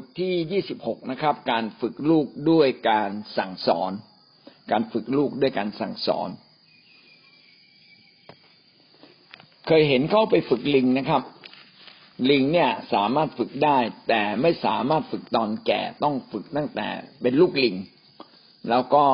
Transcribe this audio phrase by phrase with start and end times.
[0.00, 3.92] ทที่ยี่สิบหกนะครับ การฝึกลูกด้วยการสั่งสอน
[4.70, 6.28] การฝึกลูกด้วยการสั่งสอน
[9.66, 11.22] เคยเห็นเขาไปฝึกลิงนะครับ
[12.30, 13.78] ลิงเนี่ยสามารถฝึกได้
[14.08, 16.88] แต่ไม่สามารถฝึกตอนแก่ต้องฝึกตั้งแต่
[17.22, 17.76] เป็นลูกลิง
[18.68, 19.04] แล้วก็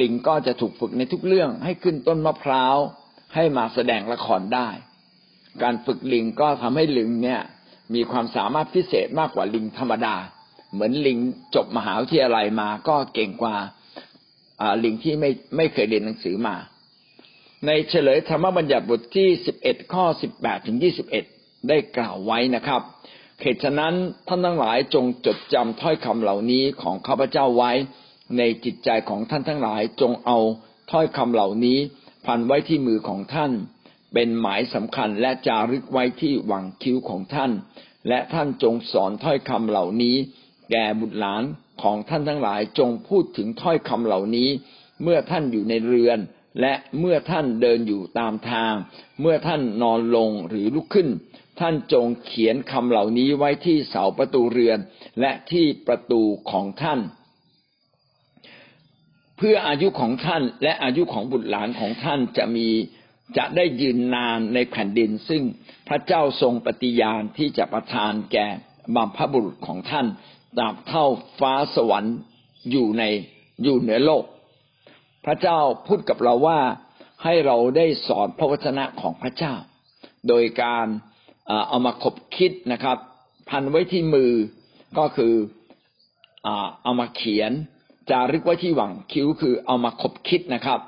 [0.00, 2.76] ลิงก็จะถูกฝึกในทุกเรื่องให้ขึ้นต้นมะพร้าว
[3.34, 4.68] ให้มาแสดงละครได้
[5.62, 7.40] การฝึกลิงก็ทำให้ลิงเนี่ย
[7.94, 10.14] มีความสามารถพิเศษมากกว่าลิงธรรมดา
[10.72, 11.18] เหมือนลิง
[11.54, 13.56] จบมหาวิทยาลัยมาก็เก่งกว่า
[14.84, 16.56] ลิงที่ไม่ไม่เคยเรียนหนังสือมา
[17.66, 21.24] ในเฉลยธรรมบัญญัติบทที่สิบเอ็ดข้อสิบแปดถึงยี่สิบเอ็ด
[21.68, 22.82] ได้กล่าวไว้นะครับ
[23.40, 23.94] เหตุฉะนั้น
[24.28, 27.72] ท่านทั้งหลายจงจดจำถ้อยคำเหล่านี้ของข้าพเจ้าไว้
[28.38, 30.38] ในจิตใจของท่านทั้งหลายจงเอา
[30.90, 31.78] ถ้อยคำเหล่านี้
[32.26, 33.52] พันไว้ที่มือของท่าน
[34.18, 37.52] เป็นหมายสำคัญและจารึกไว้ที่หวังคิ้วของท่าน
[38.08, 40.16] และท่านจงสอนถ้อยคำเหล่านี้
[40.70, 41.42] แก่บุตรหลาน
[41.82, 44.48] ของท่านทั้งหลายจงพูดถึงถ้อยคำเหล่านี้
[45.02, 46.18] เมื่อท่านอยู่ในเรือน
[46.60, 48.72] และเมื่อท่านเดินอยู่ตามทาง
[49.20, 51.08] เมื่อท่านนอนลงหรือลุกขึ้น
[51.60, 54.78] ท่านจงเขียนคำเหล่านี้ไว้ที่เสาประตูเรือน
[55.20, 57.00] และที่ประตูของท่าน
[59.36, 62.68] เพื่ออายุของท่านและอายุของบุตรหลานของท่านจะมี
[63.36, 65.42] จะได้ยืนนานในแผ่นดิน ซึ่ง
[65.88, 68.46] พระเจ้าทรงปฏิญาณที่จะประทานแก่
[68.94, 70.06] บัมพบุรุษของท่าน
[70.58, 71.04] ตราบเท่า
[71.40, 72.16] ฟ้าสวรรค์
[72.70, 73.02] อยู่ใน
[73.62, 74.24] อยู่เหนือโลก
[75.24, 76.60] พระเจ้าพูดกับเราว่า
[77.24, 79.54] ให้เราได้สอนพระวจนะของพระเจ้า
[80.28, 80.86] โดยการ
[81.68, 82.98] เอามาขบคิดนะครับ
[83.48, 84.32] พันไว้ที่มือ
[84.98, 85.34] ก็คือ
[86.82, 87.52] เอามาเขียน
[88.10, 90.80] จารึกไว้ที่หวังคิ้วคือเอามาขบคิดนะครับ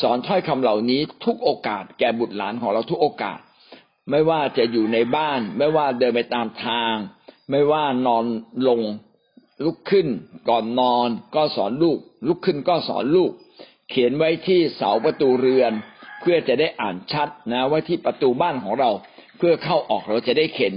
[0.00, 3.38] สอนถ้อยคำเหล่านี้ทุกโอกาส แก่บุตรหลานของเราทุกโอกาส
[4.10, 6.94] ไม่ว่าจะอยู่ในบ้าน ไม่ว่าเดินไปตามทาง
[7.50, 8.24] ไม่ว่านอน
[8.68, 8.80] ลง
[9.64, 10.06] ลุกขึ้น
[10.48, 13.30] ก่อนนอนก็สอนลูก ลุกขึ้นก็สอนลูก
[13.90, 15.72] เขียนไว้ที่เสาประตูเรือน
[16.20, 18.90] เพื่อจะได้อ่านชัดนะไว้ที่ประตูบ้านของเรา
[19.38, 20.74] เพื่อเข้าออกเราจะได้เข็น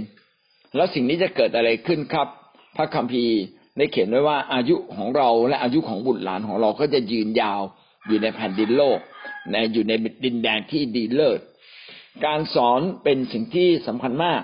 [0.76, 2.28] แล้วสิ่งนี้จะเกิดอะไรขึ้นครับ
[2.76, 3.38] พระคัมภีร์
[3.78, 7.62] ได้เขียนไว้ว่าอายุของเราและอายุของบุตรหลานของเราก็จะยืนยาว
[8.08, 9.00] อยู่ในแผ่นดินโลก
[9.52, 9.94] ในอยู่ใน
[10.26, 11.40] ดินแดนที่ดีเลิศ
[12.26, 14.42] การสอนเป็นสิ่งที่สำคัญมาก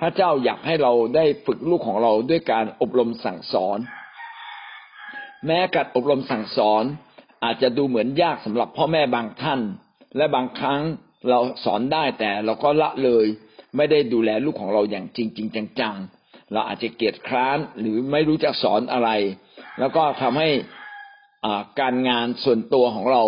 [0.00, 3.78] พระเจ้าอยากให้เราได้ฝึกลูกของเราด้วยการอบรมสั่งสอน
[5.46, 6.84] แม้การอบรมสั่งสอน
[7.44, 9.60] อาจจะดูเหมือนยากสำหรับพ่อแม่บางท่าน
[10.16, 10.80] และบางครั้ง
[11.28, 13.26] เราสอนได้แต่เราก็ละเลย
[13.76, 15.48] ไม่ได้ดูแลลูกของเราอย่างจริงจริง
[15.80, 19.10] จังๆเราอาจจะเกียดคร้านหรือไม่รู้จะสอนอะไร
[19.78, 20.48] แล้วก็ทำให้
[21.80, 23.22] การงานส่วนตัวของเรา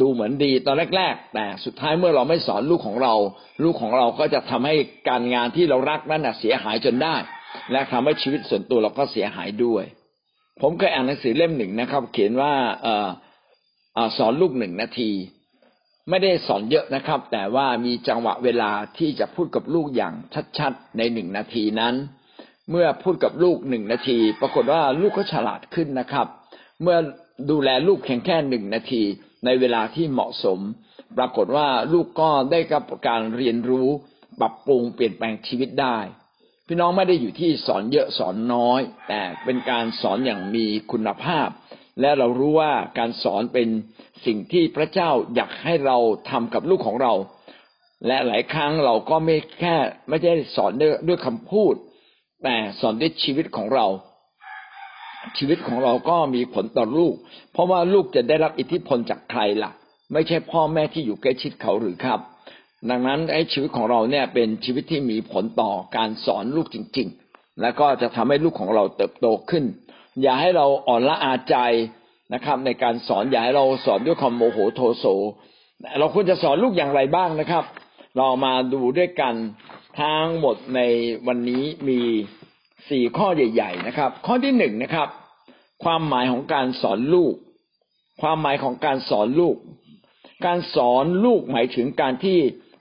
[0.00, 3.14] ดูเหมือนดีตอนแรก ๆ แต่สุดท้ายเมื่อเราไม่สอนลูกของเรา
[3.62, 4.74] ลูกของเราก็จะทำให้
[5.08, 7.16] การงานที่เรารักนั้นเสียหายจนได้
[7.72, 9.84] และทำให้ชีวิตส่วนตัวเราก็เสียหายด้วย
[10.62, 12.52] ผมเคยอ่านหนังสือเล่มหนึ่งนะครับ เขียนว่า
[12.86, 12.88] อ
[14.06, 15.10] อสอนลูกหนึ่งนาที
[16.10, 20.14] ไม่ได้สอนเยอะนะครับ แต่ว่ามีจังหวะเวลาที่จะพูดกับลูกอย่าง
[20.58, 21.94] ชัดๆในหนึ่งนาทีนั้น
[22.70, 26.26] เมื่อพูดกับลูกหนึ่งนาที ปรากฏว่าลูกก็ฉลาดขึ้นนะครับ
[26.82, 26.98] เมื่อ
[27.50, 29.02] ดูแลลูกเพียงแค่หนึ่งนาที
[29.44, 30.60] ในเวลาที่เหมาะสม
[31.16, 33.88] ปรากฏว่าลูกก็ได้กับการเรียนรู้
[34.40, 35.98] ปรับปรุงเปลี่ยนแปลงชีวิตได้
[36.66, 41.48] พี่น้องไม่ได้อยู่ที่สอนเยอะสอนน้อย แต่เป็นการสอนอย่างมีคุณภาพ
[42.00, 43.68] และเรารู้ว่าการสอนเป็น
[44.26, 45.98] สิ่งที่พระเจ้าอยากให้เรา
[46.30, 47.12] ทำกับลูกของเรา
[48.06, 49.74] และหลายครั้งเราก็ไม่แค่
[50.08, 50.72] ไม่ได้สอน
[51.08, 51.74] ด้วยคำพูด
[52.44, 53.86] แต่สอนด้วยชีวิตของเรา
[55.38, 57.14] ชีวิตของเราก็มีผลต่อลูก
[57.52, 59.70] เพราะว่าลูกจะได้รับอิทธิพลจากใครล่ะ
[60.12, 62.20] ไม่ใช่พ่อแม่ที่อยู่ใกล้ชิดเขาหรือครับ
[62.90, 69.64] ดังนั้นไอ้ชีวิตของเราเนี่ยเป็นชีวิตที่มีผลต่อการสอนลูกจริง ๆ แล้วก็จะทำให้ลูกของเราเติบโตขึ้น
[70.22, 71.56] อย่าให้เราอ่อนละอาใจ
[72.34, 75.04] นะครับ ในการสอนอย่าให้เราสอนด้วยความโมโหโทโส
[75.98, 77.64] เราควรจะสอนลูกอย่างไรบ้างนะครับ
[78.18, 79.34] เรามาดูด้วยกัน
[80.00, 80.80] ทั้งหมดใน
[81.26, 82.00] วันนี้มี
[82.88, 85.08] สี่ข้อใหญ่ ๆ นะครับ ข้อที่หนึ่งนะครับ
[85.84, 87.34] ความหมายของการสอนลูก
[88.22, 89.56] ความหมายของการสอนลูก
[90.46, 92.38] การสอนลูกหมายถึงการที่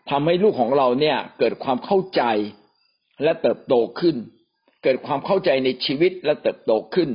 [0.09, 2.21] ทำให้ลูกของเราเนี่ย เกิดความเข้าใจ
[3.24, 4.15] และเติบโตขึ้น
[4.83, 7.09] เกิดความเข้าใจในชีวิตและเติบโตขึ้น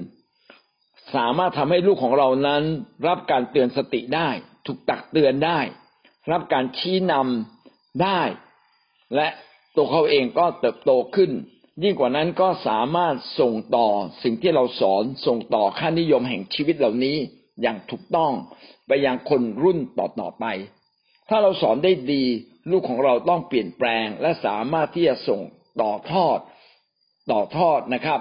[1.15, 2.63] สามารถทำให้ลูกของเรานั้น
[3.09, 4.29] รับการเตือนสติได้
[4.67, 5.59] ถูกตักเตือนได้
[6.33, 8.21] รับการชี้นำได้
[9.17, 9.29] และ
[9.77, 11.31] ตัวเขาเองก็เติบโตขึ้น
[11.83, 13.89] ยิ่งกว่านั้นก็สามารถส่งต่อ
[14.23, 17.17] สิ่งที่เราสอนส่งต่อค่านิยมแห่งชีวิตเหล่านี้
[17.63, 18.33] อย่างถูกต้อง
[18.87, 20.45] ไปยังคนรุ่นต่อๆไป
[21.29, 22.25] ถ้าเราสอนได้ดี
[22.71, 25.41] ลูกของเราต้องเปลี่ยนแปลง และสามารถที่จะส่ง
[25.81, 26.39] ต่อทอด
[27.31, 28.21] ต่อทอดนะครับ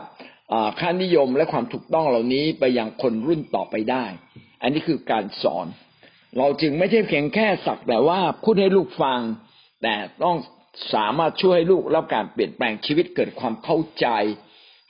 [0.80, 4.06] ค่านิยมและความถูกต้องเหล่านี้ไปยังคนรุ่นต่อไปได้
[4.62, 5.66] อันนี้คือการสอน
[6.38, 9.20] เราจึงไม่ใช่เพียงแค่สักแต่ว่าพูดให้ลูกฟัง
[9.84, 10.38] แต่ต้อง
[10.94, 14.08] สามารถช่วยให้ลูกรับการเปลี่ยนแปลงชีวิตเกิดความเข้าใจ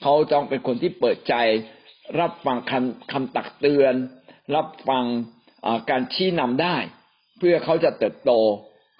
[0.02, 1.34] เขาต้องเป็นคนที่เปิดใจ
[2.20, 3.94] รับฟังคำคำตักเตือน
[4.56, 5.04] รับฟัง
[5.90, 6.76] การชี้นำได้
[7.38, 8.32] เพื่อเขาจะเติบโต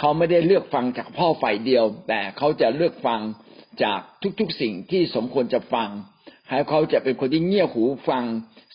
[0.01, 3.21] เขาไม่ได้เลือกฟังจากพ่อฝ่ายเดียว แต่เขาจะเลือกฟัง
[3.85, 4.01] จาก
[4.41, 5.89] ทุกๆสิ่งที่สมควรจะฟัง
[6.49, 8.25] ให้เขาจะเป็นคนที่เงี่ยหูฟัง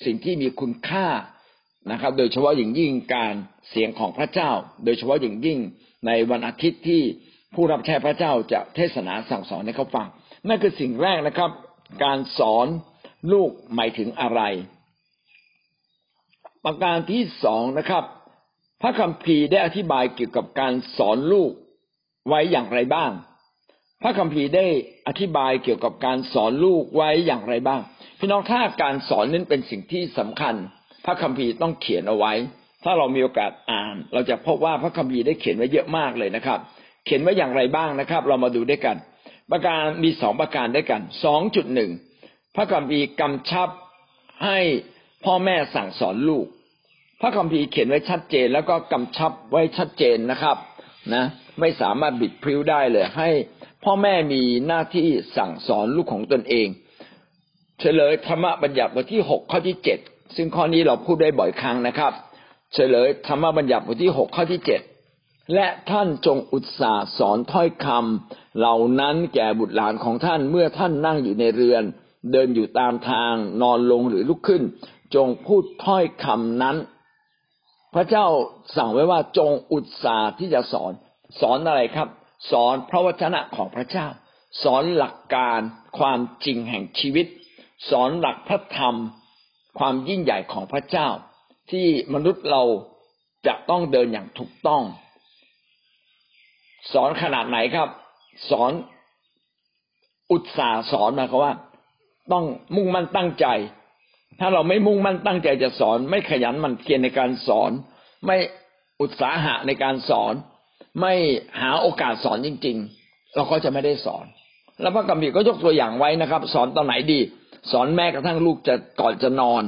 [0.05, 1.07] สิ่งที่มีคุณค่า
[1.91, 3.33] นะครับ โดยเฉพาะอย่างยิ่งการ
[3.69, 4.51] เสียงของพระเจ้า
[4.85, 5.59] โดยเฉพาะอย่างยิ่ง
[6.07, 7.03] ในวันอาทิตย์ที่
[7.55, 10.07] ผู้รับใช้พระเจ้าจะเทศนาสั่งสอนให้เขาฟัง
[10.47, 11.51] นั่นคือสิ่งแรกนะครับ
[12.03, 12.67] การสอน
[13.31, 14.41] ลูกหมายถึงอะไร
[16.65, 18.03] ประการที่สองนะครับ
[18.81, 21.51] พระคัมภีร์ได้อธิบายเกี่ยวกับการสอนลูก
[22.29, 23.11] ไว้อย่างไรบ้าง
[24.01, 24.65] พระคัมภีร์ได้
[25.07, 27.81] อธิบายเกี่ยวกับการสอนลูกไว้อย่างไรบ้าง
[28.19, 30.55] พี่น้องถ้าการสอนนั้นเป็นสิ่งที่สำคัญ
[31.05, 32.33] พระคัมภีร์ต้องเขียนเอาไว้
[32.83, 36.59] ถ้าเรามีโอกาสอ่าน เราจะพบว่าพระคัมภีร์ได้เขียนไว้เยอะมากเลยนะครับ
[37.05, 38.97] เขียนไว้อย่างไรบ้างนะครับ เรามาดูด้วยกัน
[39.51, 41.91] ประการมีสองประการด้วยกันสองจุดหนึ่ง
[42.55, 43.69] พระคัมภีร์กำชับ
[44.45, 44.59] ให้
[45.25, 46.45] พ่อแม่สั่งสอนลูก
[47.21, 50.57] พระคัมภีร์เขียนไว้ชัดเจน แล้วก็กำชับไว้ชัดเจนนะครับ
[51.13, 51.25] นะ
[51.59, 53.29] ไม่สามารถบิดพริ้วได้เลย ให้
[53.83, 55.07] พ่อแม่มีหน้าที่
[55.37, 56.67] สั่งสอนลูกของตนเอง
[57.79, 59.99] เฉลยธรรมบัญญัติบทที่หกข้อที่เจ็ด
[60.35, 62.13] ซึ่งข้อนี้เราพูดได้บ่อยครั้งนะครับ
[62.73, 64.81] เฉลยธรรมบัญญัติบทที่หกข้อที่เจ็ด
[65.53, 71.83] และท่านจงอุตสาสอนถ้อยคำเหล่านั้นแก่บุตรหลานของท่านเมื่อท่านนั่งอยู่ในเรือน
[72.31, 74.63] เดินอยู่ตามทางนอนลงหรือลุกขึ้น
[75.15, 76.77] จงพูดถ้อยคำนั้น
[77.95, 78.25] พระเจ้า
[78.75, 80.91] สั่งไว้ว่าจงอุตสาที่จะสอน
[81.39, 82.07] สอนอะไรครับ
[82.51, 84.07] สอนพระวจนะของพระเจ้า
[84.63, 85.59] สอนหลักการ
[85.99, 87.25] ความจริงแห่งชีวิต
[87.89, 88.95] สอนหลักพระธรรม
[89.79, 91.07] ความยิ่งใหญ่ของพระเจ้า
[91.71, 92.63] ที่มนุษย์เรา
[93.47, 94.83] จะต้องเดินอย่างถูกต้อง
[96.93, 97.89] สอนขนาดไหนครับ
[98.49, 98.71] สอน
[100.31, 101.53] อุตสาสอนมาเขาว่า
[102.31, 102.45] ต้อง
[102.75, 103.47] มุ่งมั่นตั้งใจ
[104.39, 107.71] ถ้าเราไม่มุ่งมั่นตั้งใจจะสอน ไม่ขยันมันเพียรในการสอน
[108.25, 108.37] ไม่
[109.01, 110.33] อุตสาหะในการสอน
[111.01, 111.13] ไม่
[111.61, 114.25] หาโอกาสสอนจริง ๆ เราก็จะไม่ได้สอน
[114.81, 117.19] แล้วพระกัมพีก็ยกตัวอย่างไว้นะครับ สอนตอนไหนดี
[117.71, 119.63] สอนแม้กระทั่งลูกจะก่อนจะนอน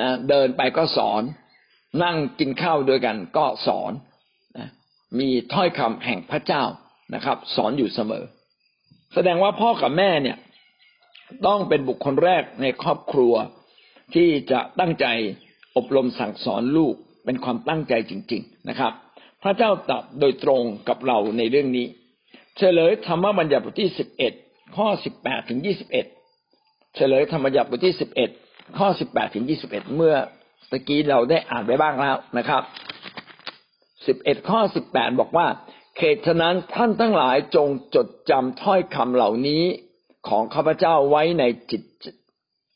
[0.00, 1.22] นะเดินไปก็สอน
[2.02, 3.92] นั่งกินข้าวด้วยกันก็สอน
[5.18, 6.64] มีถ้อยคำแห่งพระเจ้า
[7.14, 8.24] นะครับ สอนอยู่เสมอ
[9.14, 10.36] แสดงว่าพ่อกับแม่เนี่ย
[11.46, 13.34] ต้องเป็นบุคคลแรกในครอบครัว
[14.14, 15.06] ที่จะตั้งใจ
[15.76, 16.94] อบรมสั่งสอนลูก
[17.24, 18.92] เป็นความตั้งใจจริง ๆนะครับ
[19.42, 21.86] พระเจ้าตรัสโดยตรงกับเราในเรื่องนี้
[22.56, 24.32] เฉลยธรรมบัญญัติบทที่สิบเอ็ด
[24.76, 26.06] ข้อสิบแปดถึงยี่สิบเอ็ด
[26.96, 28.30] เฉลยธรรมบัญญัติบทที่สิบเอ็ด
[28.78, 30.14] ข้อสิบแปดถึงยี่สิบเอ็ดเมื่อ
[30.70, 32.62] ตะกี้เราได้อ่านไปบ้างแล้วนะครับ
[34.06, 35.46] สิบเอ็ดข้อสิบแปดบอกว่า
[35.96, 39.62] เขตฉะนั้นท่านทั้งหลายจงจดจำถ้อยคำเหล่านี้
[40.28, 41.82] ของข้าพเจ้าไว้ในจิต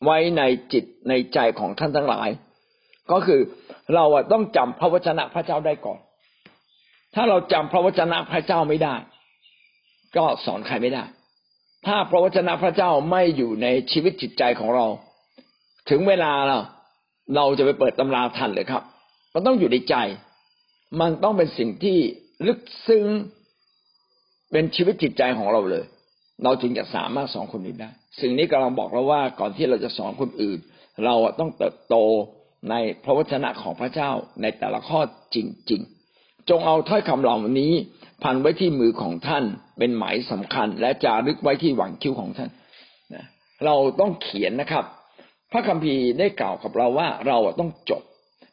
[0.04, 0.42] ไว้ใน
[0.72, 2.28] จิตในใจของท่านทั้งหลาย
[3.10, 3.40] ก็คือ
[3.94, 5.98] เราต้องจำพระวจนะพระเจ้าได้ก่อน
[7.14, 8.94] ถ้าเราจำพระวจนะพระเจ้าไม่ได้
[10.16, 11.04] ก็สอนใครไม่ได้
[11.86, 14.86] ถ้าพระวจนะพระเจ้าไม่อยู่ในชีวิตจิตใจของเรา
[15.90, 16.58] ถึงเวลาเรา
[17.36, 18.82] เราจะไปเปิดตำราทันเลยครับ
[19.34, 19.96] มันต้องอยู่ในใจ
[21.00, 21.98] มันต้องเป็นสิ่งที่
[22.46, 23.06] ลึกซึ้ง
[24.52, 25.84] เป็นชีวิตจิตใจของเราเลย
[26.44, 30.58] เราจึงจะสามารถสอนคนอื่นได้ สิ่งนี้กำลังบอกเราว่าก่อนที่เราจะสอนคนอื่น
[31.04, 31.96] เราต้องเติบโต
[32.70, 34.10] ในพระวจนะของพระเจ้า
[34.42, 35.00] ในแต่ละข้อ
[35.34, 35.36] จ
[35.70, 35.80] ริง
[36.16, 37.72] ๆ จงเอาถ้อยคำเหล่านี้
[38.22, 39.44] พันไว้ที่มือของท่าน
[39.78, 42.50] เป็นหมายสำคัญ และจารึกไว้ที่หวังคิ้วของท่าน
[43.64, 44.84] เราต้องเขียนนะครับ
[45.52, 48.02] พระคัมภีร์ได้กล่าวกับเราว่าเราต้องจด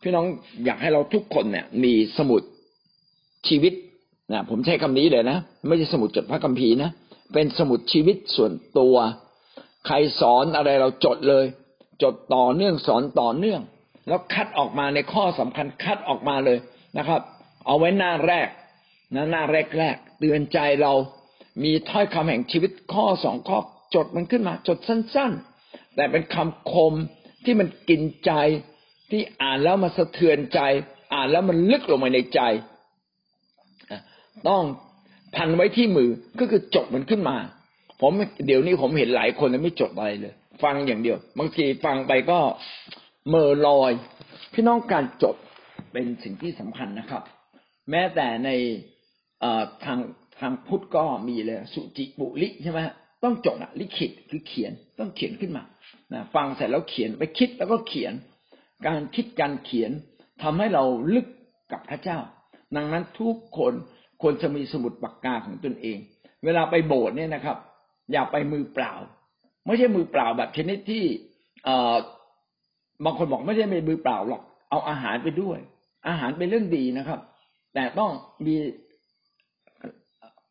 [0.01, 0.25] พี่น้อง
[0.65, 2.41] อยากให้เราทุกคนเนี่ย มีสมุด
[3.47, 3.73] ชีวิต
[4.31, 5.37] นะผมใช้คำนี้เลยนะ
[5.67, 6.89] ไม่ใช่สมุดจดพระคัมภีร์นะ
[7.33, 8.95] เป็นสมุดชีวิตส่วนตัว
[9.85, 11.45] ใครสอนอะไรเราจดเลย
[12.03, 13.61] จดต่อเนื่องสอนต่อเนื่อง
[14.07, 16.57] แล้วคัดออกมาในข้อสำคัญคัดออกมาเลย
[16.97, 17.21] นะครับ
[17.65, 18.47] เอาไว้หน้าแรก
[19.15, 20.93] นะหน้าแรกแรกเตือนใจเรา
[21.63, 23.57] มีถ้อยคำแห่งชีวิตข้อสองข้อ
[23.95, 25.31] จดมันขึ้นมา จดสั้น
[25.63, 26.93] ๆ แต่เป็นคำคม
[27.45, 28.31] ที่มันกินใจ
[29.11, 30.59] ที่อ่านแล้วมันสะเทือนใจ
[31.13, 32.41] อ่านแล้วมันลึกลงไปในใจ
[34.47, 34.63] ต้อง
[35.35, 37.37] พันไว้ที่มือก็คือจดมันขึ้นมา
[38.01, 38.11] ผม
[38.45, 42.39] เดี๋ยวนี้ผมเห็นหลายคนไม่จดอะไรเลย ฟังอย่างเดียว บางทีฟังไปก็
[43.29, 43.91] เมื่อลอย
[44.53, 45.35] พี่น้องการจด
[45.91, 47.23] เป็นสิ่งที่สำคัญนะครับ
[47.89, 48.49] แม้แต่ใน
[49.85, 49.99] ทาง
[50.39, 52.79] ทางพุทธก็มีเลยสุจิบุริใช่ไหม
[53.23, 55.63] ต้องจดอะลิขิตคือเขียนต้องเขียนขึ้นมา
[56.13, 58.13] นะฟังเสร็จแล้วเขียนไปคิดแล้วก็เขียน
[58.87, 59.91] การคิดการเขียน
[60.41, 60.83] ทำให้เรา
[61.15, 61.27] ลึก
[61.71, 62.17] กับพระเจ้า
[62.75, 63.73] ดังนั้นทุกคน
[64.21, 65.97] ควรจะมีสมุดปากกาของตนเอง
[66.45, 67.57] เวลาไปโบสถ์เนี่ยนะครับ
[68.11, 68.93] อย่าไปมือเปล่า
[69.65, 71.03] ไม่ใช่มือเปล่าแบบชนิดที่
[71.65, 71.69] เอ
[73.05, 75.59] บางคนบอกไม่ใช่เป็นมือเปล่าหรอก เอาอาหารไปด้วย
[76.07, 77.19] อาหารเป็นเรื่องดีนะครับ
[77.73, 78.11] แต่ต้อง
[78.45, 78.55] มี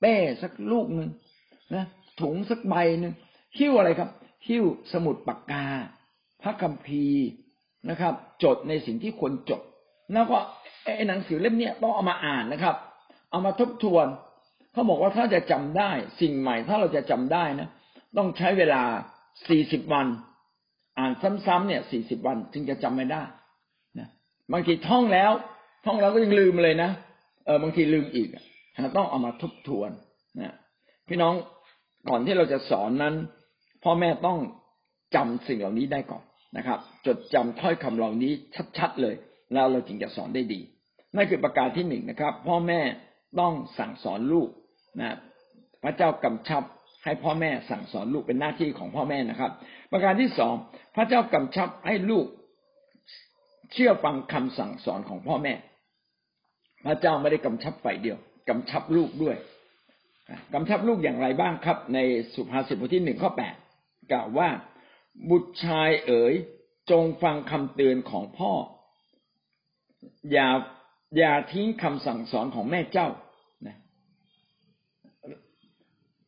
[0.01, 1.09] เป้สักลูกหนึ่ง
[1.75, 1.85] นะ
[2.21, 3.15] ถุงสักใบหนึ่ง
[3.59, 4.11] หิ้วอะไรครับ
[4.49, 5.65] หิ้วสมุดปากกา
[6.43, 7.25] พระคัมภีร์
[7.91, 9.63] นะครับ จดในสิ่งที่ควรจด
[10.13, 10.39] แล้วก็
[10.85, 12.77] ไอ้หนังสือเล่มนี้ต้องเอามาอ่านนะครับ
[13.31, 14.07] เอามาทบทวน
[14.73, 17.69] เขาบอกว่าถ้าจะจำได้สิ่งใหม่ ถ้าเราจะจำได้นะ
[18.17, 18.83] ต้องใช้เวลา
[19.49, 20.07] สี่สิบวัน
[20.99, 21.13] อ่าน
[21.47, 23.23] ซ้ำๆเนี่ยสี่สิบวันจึงจะจำไม่ได้
[23.99, 24.09] นะ
[24.53, 25.33] บางทีท่องแล้ว
[25.85, 26.91] ท่องแล้วก็ยังลืมเลยนะ
[27.47, 28.29] เออบางทีลืมอีก
[28.97, 29.91] ต้องเอามาทบทวน
[30.41, 30.55] นะ
[31.09, 31.35] พี่น้อง
[32.09, 33.15] ก่อนที่เราจะสอนนั้น
[33.85, 34.39] พ่อแม่ต้อง
[35.15, 36.23] จำสิ่งเหล่านี้ได้ก่อน
[36.57, 38.33] นะครับ จดจำถ้อยคำเหล่านี้
[38.79, 39.15] ชัดๆเลย
[39.53, 40.61] แล้วเราจึงจะสอนได้ดี
[41.17, 42.81] นั่นคือประการที่หนึ่งนะครับ พ่อแม่
[43.41, 44.49] ต้องสั่งสอนลูก
[45.01, 45.17] นะ
[45.83, 46.63] พระเจ้ากำชับ
[47.05, 49.51] ให้พ่อแม่สั่งสอนลูกเป็นหน้าที่ของพ่อแม่นะครับ
[49.93, 50.55] ประการที่สอง
[50.97, 52.27] พระเจ้ากำชับให้ลูก
[53.73, 55.55] เชื่อฟังคำสั่งสอนของพ่อแม่
[56.87, 59.37] พระเจ้าไม่ได้กำชับฝ่ายเดียวกำชับลูกด้วย
[60.55, 61.99] กำชับลูกอย่างไรบ้างครับ ใน
[62.35, 63.55] สุภาษิตบทที่หนึ่งข้อแปด
[64.13, 64.49] กล่าวว่า
[65.31, 66.35] บุตรชายเอ๋ย
[66.91, 68.53] จงฟังคำเตือนของพ่อ
[70.33, 70.49] อย่า
[71.19, 73.09] อย่าทิ้งคำสั่งสอนของแม่เจ้า
[73.67, 73.77] นะ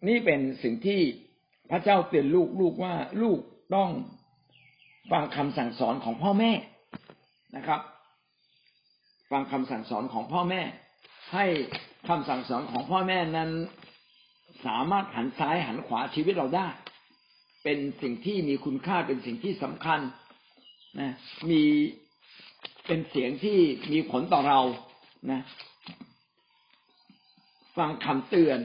[0.09, 1.00] นี่เป็นสิ่งที่
[1.70, 3.38] พระเจ้าเตือนลูกลูกว่าลูก
[3.75, 3.90] ต้อง
[5.11, 6.52] ฟังคำสั่งสอนของพ่อแม่
[7.56, 7.80] นะครับ
[9.30, 10.62] ฟังคำสั่งสอนของพ่อแม่
[11.35, 11.47] ให้
[12.09, 13.50] คำสั่งสอนของพ่อแม่นั้น
[14.66, 16.68] สามารถหันซ้ายหันขวาชีวิตเราได้
[17.62, 20.00] เป็นสิ่งที่มีคุณค่าเป็นสิ่งที่สำคัญ
[21.00, 21.11] นะ
[21.50, 21.62] มี
[22.87, 23.59] เป็นเสียงที่
[23.93, 24.61] มีผลต่อเรา
[25.31, 25.40] นะ
[27.76, 28.59] ฟังคำเตือน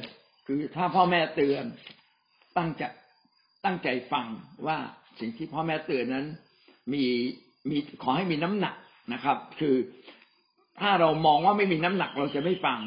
[0.46, 1.64] คือถ้าพ่อแม่เตือน
[2.58, 2.84] ตั้งใจ
[3.66, 4.28] ตั้งใจฟัง
[4.68, 4.78] ว่า
[5.20, 6.26] สิ่งที่พ่อแม่เตือนนั้น
[6.94, 7.04] มี
[7.70, 8.76] มีขอให้มีน้ำหนัก
[9.14, 9.76] นะครับ คือ
[10.80, 12.80] ถ้าเรามองว่าไม่มีน้ำหนักเราจะไม่ฟัง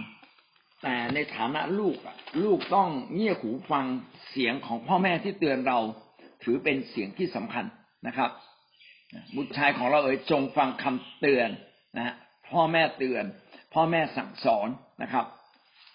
[0.82, 1.96] แต่ในฐานะลูก
[2.44, 3.84] ลูกต้องเงี่ยหูฟัง
[4.30, 5.78] เสียงของพ่อแม่ที่เตือนเรา
[6.42, 7.64] ถือเป็นเสียงที่สำคัญ
[8.06, 8.30] นะครับ
[9.36, 11.48] บุตรชายของเราเอ๋ยจงฟังคำเตือน
[11.96, 12.14] นะ
[12.50, 13.24] พ่อแม่เตือน
[13.74, 14.68] พ่อแม่สั่งสอน
[15.02, 15.24] นะครับ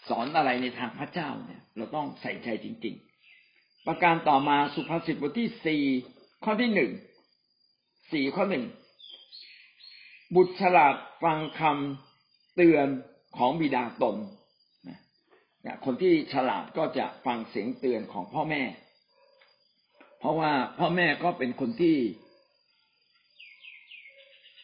[0.09, 2.95] สอนอะไรในทางพระเจ้าเนี่ย เราต้องใส่ใจจริง
[3.41, 5.83] ๆ ประการต่อมาสุภาษิตบทที่สี่
[6.43, 6.91] ข้อที่หนึ่ง
[8.13, 8.65] สี่ข้อหนึ่ง
[10.35, 12.87] บุตรฉลาดฟังคำเตือน
[13.37, 14.15] ของบิดาตน
[15.85, 18.63] คนที่ฉลาดก็จะฟังเสียงเตือนของพ่อแม่
[20.19, 21.97] เพราะว่าพ่อแม่ก็เป็นคนที่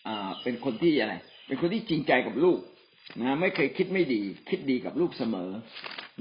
[0.08, 1.16] อ่า เป็นคนที่อะไร
[1.48, 2.60] เป็นคนที่จริงใจกับลูก
[3.22, 5.50] นะไม่เคยคิดไม่ดี คิดดีกับลูกเสมอ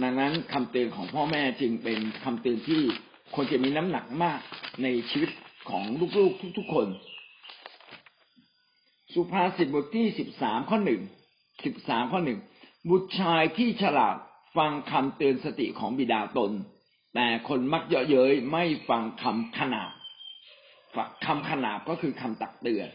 [0.03, 2.83] ดังนั้นคำเตือนของพ่อแม่จึงเป็นคำเตือนที่
[3.35, 4.41] ควรจะมีน้ำหนักมาก
[4.83, 5.31] ในชีวิต
[5.71, 5.85] ของ
[6.19, 6.87] ลูกๆทุกๆคน
[9.15, 11.03] สุภาษิตบทที่สิบสามข้อหนึ่ง
[11.65, 12.39] สิบสามข้อหนึ่ง
[12.91, 14.17] บุตรชายที่ฉลาด
[14.57, 16.53] ฟังคำเตือนสติของบิดาตน
[17.15, 19.93] แต่คนมักเยาะเย้ยไม่ฟังคำขนาบ
[21.27, 22.89] คำขนาบก็คือคำตักเตือน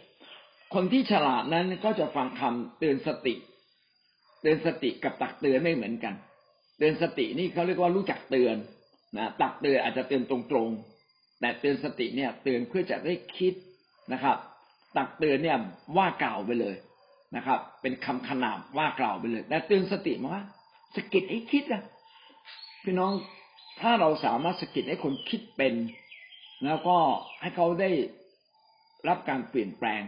[0.73, 3.35] คนที่ฉลาดนั้นก็จะฟังคำเตือนสติ
[4.41, 6.13] เตือนสติกับตักเตือนไม่เหมือนกัน
[6.77, 8.55] เตือนสตินี่เขาเรียกว่ารู้จักเตือน
[9.17, 13.53] นะตักเตือนอาจจะเตือนตรงๆ แต่เตือนสติเนี่ย เตือนเพื่อจะได้คิด
[14.13, 14.37] นะครับ
[14.97, 15.57] ตักเตือนเนี่ย
[15.97, 16.75] ว่ากล่าวไปเลย
[17.35, 20.43] นะครับ เป็นคำขนาบว่ากล่าวไปเลย แต่เตือนสติมาว่า
[20.95, 21.83] สกิดให้คิดนะ
[22.83, 23.11] พี่น้อง
[23.81, 25.73] ถ้าเราสามารถสกิดให้คนคิดเป็น
[26.65, 26.97] แล้วก็
[27.41, 27.89] ให้เขาได้
[29.07, 30.01] รับการเปลี่ยนแปลง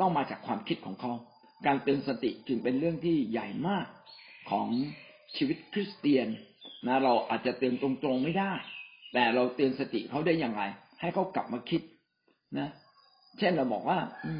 [0.00, 1.12] ต้องมาจากความคิดของเขา
[1.66, 3.86] การเตือนสติจึงเป็นเรื่องที่ใหญ่มาก
[4.50, 4.66] ของ
[5.36, 6.26] ชีวิตคริสเตียน
[6.86, 8.52] นะเราอาจจะเตือนตรงๆไม่ได้
[9.12, 10.62] แต่เราเตือนสติเขาได้อย่างไร
[11.00, 11.82] ให้เขากลับมาคิด
[12.58, 12.68] นะ
[13.38, 14.32] เช่นเราบอกว่า อื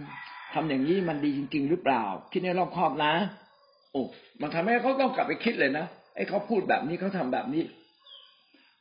[0.55, 3.13] ทำอย่างนี้มันดีจริง ๆ หรือเปล่า คิดในรอบครอบนะ
[3.93, 4.03] โอ้
[4.41, 7.63] มันทำให้เขาต้องกลับไปคิดเลยนะไอ้เขาพูดแบบนี้เขาทาแบบนี้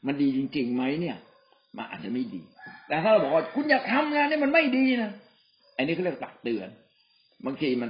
[0.05, 1.17] มันดีจริงๆไหมเนี่ย
[1.77, 2.41] มันอาจจะไม่ดี
[2.87, 5.11] แต่ถ้าเราบอกว่าคุณอยากทำงานนี่มันไม่ดีนะ
[5.77, 6.69] อันนี้เขาเรียกตักเตือน
[7.45, 7.89] บางทีมัน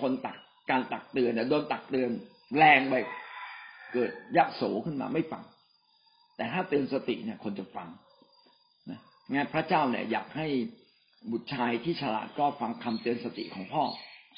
[0.00, 0.38] คนตัก
[0.70, 2.10] การตักเตือนเนี่ยโดนตักเตือน
[2.58, 2.94] แรงไป
[3.92, 5.42] เกิดยักโสขึ้นมาไม่ฟัง
[6.36, 7.88] แต่ถ้าเตือนสติเนี่ย คนจะฟัง
[8.90, 9.00] นะ
[9.32, 10.46] งานพระเจ้าเนี่ยอยากให้
[11.30, 13.84] บุตรชายที่ฉลาดก็ฟังคำเตือนสติของพ่อ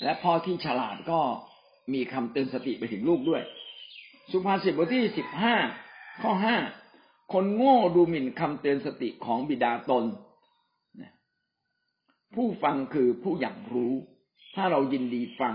[0.02, 1.20] และพ่อที่ฉลาดก็
[1.92, 3.42] มีคำเตือนสติไปถึงลูกด้วย
[4.30, 5.54] สุภาษิตบทที่สิบห้า
[6.22, 6.56] ข้อห้า
[7.32, 10.04] คนโง่ดูหมิ่นคำเตือนสติของบิดาตน
[12.34, 13.92] ผู้ฟังคือผู้อย่างรู้
[14.54, 15.54] ถ้าเรายินดีฟัง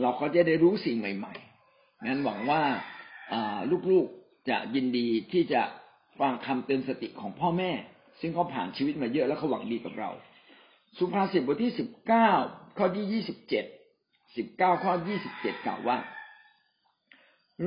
[0.00, 2.62] เราก็จะได้รู้สิ่งใหม่ๆงั้นหวังว่า
[3.90, 5.62] ลูกๆจะยินดีที่จะ
[6.20, 7.70] ฟังคำเตือนสติของพ่อแม่
[8.20, 10.10] ซึ่งเขาผ่านชีวิตมาเยอะแล้วเขาหวังดีกับเรา
[10.98, 12.30] สุภาษิตบทที่สิบเก้า
[12.76, 13.64] ข้อที่ยี่สิบเจ็ด
[14.36, 15.98] สิบเก้าข้อยี่สิบเจ็ดกล่าวว่า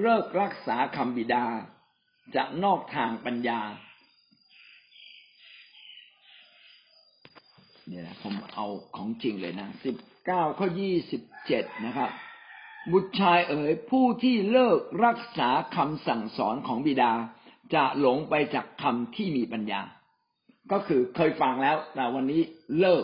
[0.02, 1.46] เลิกรักษาคำบิดา
[2.36, 3.60] จะนอกทางปัญญา
[7.88, 9.96] เนี่ยนะผมเอาของจริงเลยนะสิบ
[10.26, 12.12] เก้าข้อยี่สิบเจ็ดนะครับ
[12.92, 17.12] บุตรชายเอ๋ยผู้ที่เลิกรักษาคำสั่งสอนของบิดา
[17.74, 19.82] จะหลงไปจากคำที่มีปัญญา
[20.72, 22.42] ก็คือเคยฟังแล้วแต่วันนี้
[22.80, 22.96] เลิ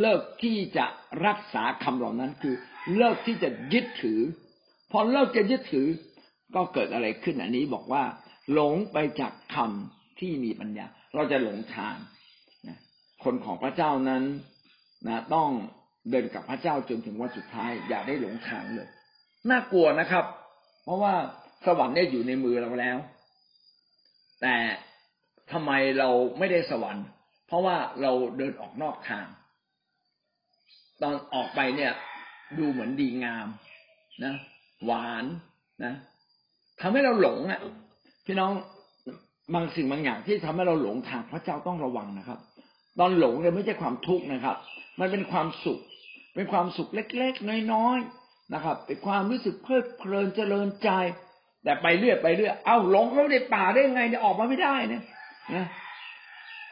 [0.00, 0.86] เลิกที่จะ
[1.26, 2.54] รักษาคำเหล่านั้นคือ
[2.96, 4.20] เลิกที่จะยึดถือ
[4.90, 5.86] พอเลิกจะยึดถือ
[6.54, 8.02] ก็เกิดอะไรขึ้นอันนี้บอกว่า
[8.52, 11.96] หลงไปจากคำที่มีปัญญา เราจะหลงทาง
[12.68, 12.78] นะ
[13.24, 14.22] คนของพระเจ้านั้น
[15.08, 15.48] นะต้อง
[16.10, 18.88] เดินกับพระเจ้าจนถึงวันสุดท้าย อย่าได้หลงทางเลย
[19.50, 20.24] น่ากลัวนะครับ
[20.84, 21.14] เพราะว่า
[21.66, 22.98] สวรรค์เนี่ยอยู่ในมือเราแล้ว
[24.42, 24.54] แต่
[25.52, 27.06] ทำไมเราไม่ได้สวรรค์
[27.46, 29.26] เพราะว่าเราเดินออกนอกทาง
[31.02, 31.92] ตอนออกไปเนี่ย
[32.58, 33.46] ดูเหมือนดีงาม
[34.24, 34.34] นะ
[34.84, 35.24] หวาน
[35.84, 35.94] นะ
[36.80, 37.60] ทำให้เราหลงอะ
[38.26, 38.52] พี่น้อง
[39.54, 42.38] บางสิ่งบางอย่างที่ทำให้เราหลงทางพระเจ้าต้องระวังนะครับ
[43.00, 44.56] ตอนหลงเนี่ยไม่ใช่ความทุกข์นะครับ
[45.00, 45.80] มันเป็นความสุข
[46.34, 50.90] เป็นความสุขเล็กๆน้อยๆนะครับ เป็นความรู้สึกเพลิดเพลินเจริญใจ
[51.64, 55.02] แต่ไปเรื่อยไปเรื่อยเอ้าหลงเข้าในป่าได้ไงเนี่ยออกมาไม่ได้เนี่ย
[55.54, 55.66] นะ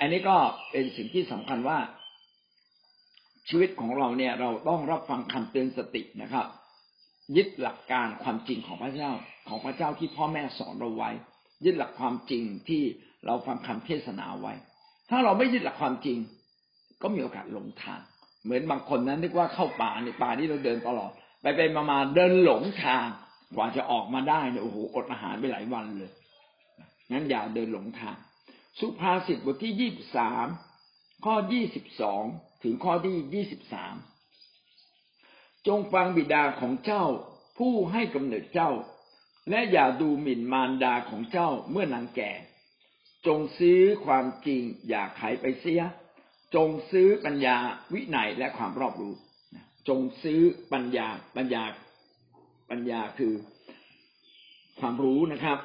[0.00, 0.36] อันนี้ก็
[0.70, 1.78] เป็นสิ่งที่สำคัญว่า
[3.48, 6.46] ชีวิตของเราเนี่ยเราต้องรับฟังคำเตือนสตินะครับ
[7.36, 9.10] ยึดหลักการความจริงของพระเจ้า
[9.48, 11.10] ของพระเจ้าที่พ่อแม่สอนเราไว้
[11.64, 12.82] ยึดหลักความจริงที่
[13.26, 14.52] เราฟังคำเทศนาไว้
[15.10, 16.18] ถ้าเราไม่ยึดหลักความจริง
[17.02, 18.00] ก็มีโอกาสหลงทาง
[18.44, 21.12] เหมือนบางคนนั้นนึกว่าเข้าป่าในป่าที่เราเดินตลอด
[21.42, 23.06] ไปไปมามาเดินหลงทาง
[23.54, 26.12] กว่าจะออกมาได้เนี่ยโอ้โหอดอาหารไปหลายวันเลย
[27.10, 28.16] งั้นอย่าเดินหลงทาง
[28.78, 30.46] สุภาษิตบทที่ยี่สิบสาม
[31.24, 32.24] ข้อยี่สิบสอง
[32.62, 33.94] ถึงข้อที่ยี่สิบสาม
[35.66, 37.04] จงฟังบิดาของเจ้า
[37.58, 38.70] ผู้ให้กำเนิดเจ้า
[39.50, 42.32] และอย่าดูหมิ่นมารดาของเจ้าเมื่อนางแก่
[43.26, 45.82] จงซื้อความจริงอย่าขายไปเสีย
[46.54, 47.56] จงซื้อปัญญา
[47.92, 49.14] วิไนและความรอบรู้
[49.88, 50.40] จงซื้อ
[50.72, 51.62] ปัญญาปัญญา
[52.70, 53.34] ปัญญาคือ
[54.80, 55.58] ความรู้นะครับ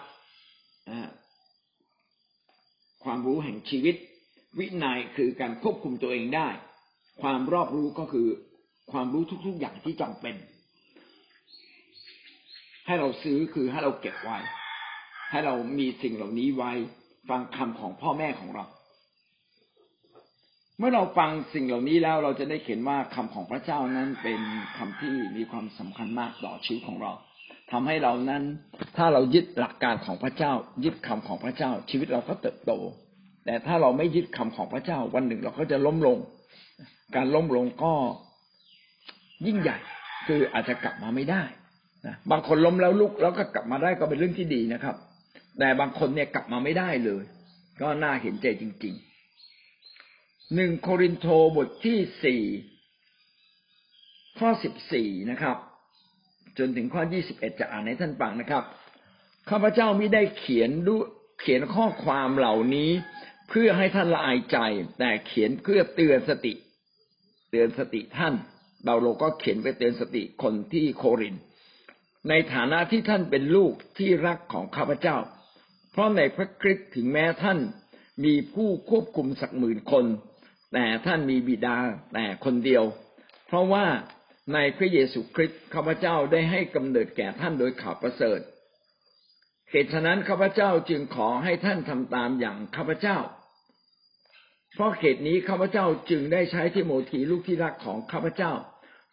[3.03, 3.95] ความรู้แห่งชีวิต
[4.59, 6.49] วินัยคือการควบคุมตัวเองได้
[7.21, 8.27] ความรอบรู้ก็คือ
[8.91, 10.35] ความรู้ทุก ๆ อย่างที่จำเป็น
[12.85, 14.37] ให้เราซื้อคือให้เราเก็บไว้
[15.31, 16.71] ให้เรามีสิ่งเหล่านี้ไว้
[17.29, 18.65] ฟังคำของพ่อแม่ของเรา
[20.77, 24.39] เมื่อเราฟังสิ่งเหล่านี้แล้วเราจะได้เห็นว่าคำของพระเจ้านั้นเป็น
[24.77, 27.11] คำที่มีความสำคัญมากต่อชีวิตของเรา
[27.71, 28.43] ทำให้เรานั้น
[28.97, 30.51] ถ้าเรายึดหลักการของพระเจ้า
[30.83, 32.71] ยึดคำของพระเจ้า ชีวิตเราก็เติบโต
[33.45, 36.17] แต่ถ้าเราไม่ยึดคำของพระเจ้าวันหนึ่งเราก็จะล้มลง
[37.15, 37.93] การล้มลงก็
[39.47, 39.77] ยิ่งใหญ่
[40.27, 41.43] คืออาจจะกลับมาไม่ได้
[42.05, 44.95] นะบางคนล้มแล้วลุกแล้วก็กลับมาได้ก็เป็นเรื่องที่ดีนะครับ
[45.59, 47.23] แต่บางคนเนี่ยกลับมาไม่ได้เลย
[47.81, 52.43] ก็น่าเห็นใจจริงๆหนึ่งโครินโตบทที่สี่
[54.39, 55.57] ข้อสิบสี่นะครับ
[56.57, 58.63] จนถึงข้อยี่สิบเอ็ดจะอ่านให้ท่านฟังนะครับ
[59.49, 60.95] ข้าพเจ้ามิได้เขียนดู
[61.39, 62.91] เขียนข้อความเหล่านี้
[63.49, 64.57] เพื่อให้ท่านละอายใจ
[64.99, 66.53] แต่เขียนเพื่อเตือนสติ
[67.49, 68.33] เตือนสติท่าน
[68.83, 71.35] เบาโลก็เขียนไปเตือนสติคนที่โคริน
[72.29, 75.17] ในฐานะที่ท่านเป็นลูกที่รักของข้าพเจ้า
[75.91, 77.59] เพราะในพระคริสต์ถึงแม้ท่าน
[78.25, 80.05] มีผู้ควบคุมสักหมื่นคน
[80.73, 81.77] แต่ท่านมีบิดา
[82.13, 82.83] แต่คนเดียว
[83.47, 83.85] เพราะว่า
[84.53, 88.39] ในพระเยซูคริสต์ข้าพเจ้าได้ให้กำเนิดแก่ท่านโดยข่าวประเสริฐ
[89.71, 93.17] เหตุฉะนั้นข้าพเจ้าจึงขอให้ท่านทำตามอย่างข้าพเจ้า
[94.77, 98.51] เพราะเหตุนี้ข้าพเจ้าจึงได้ใช้ทิโมธีลูกที่รักของข้าพเจ้า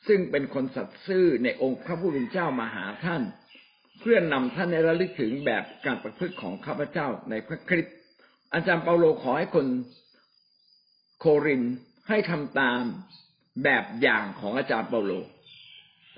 [0.08, 3.22] ซึ่งเป็นคนสัตย์ซื่อในองค์พระผู้เป็นเจ้ามาหาท่าน
[4.00, 7.96] เพื่อนำท่านในระลึกถึงแบบการประพฤติของข้าพเจ้าในพระคริสต์
[8.54, 9.66] อาจารย์เปาโลขอให้คน
[11.20, 11.62] โคริน
[12.08, 12.80] ให้ทำตาม
[13.64, 15.12] แบบอย่างของอาจารย์เปาโล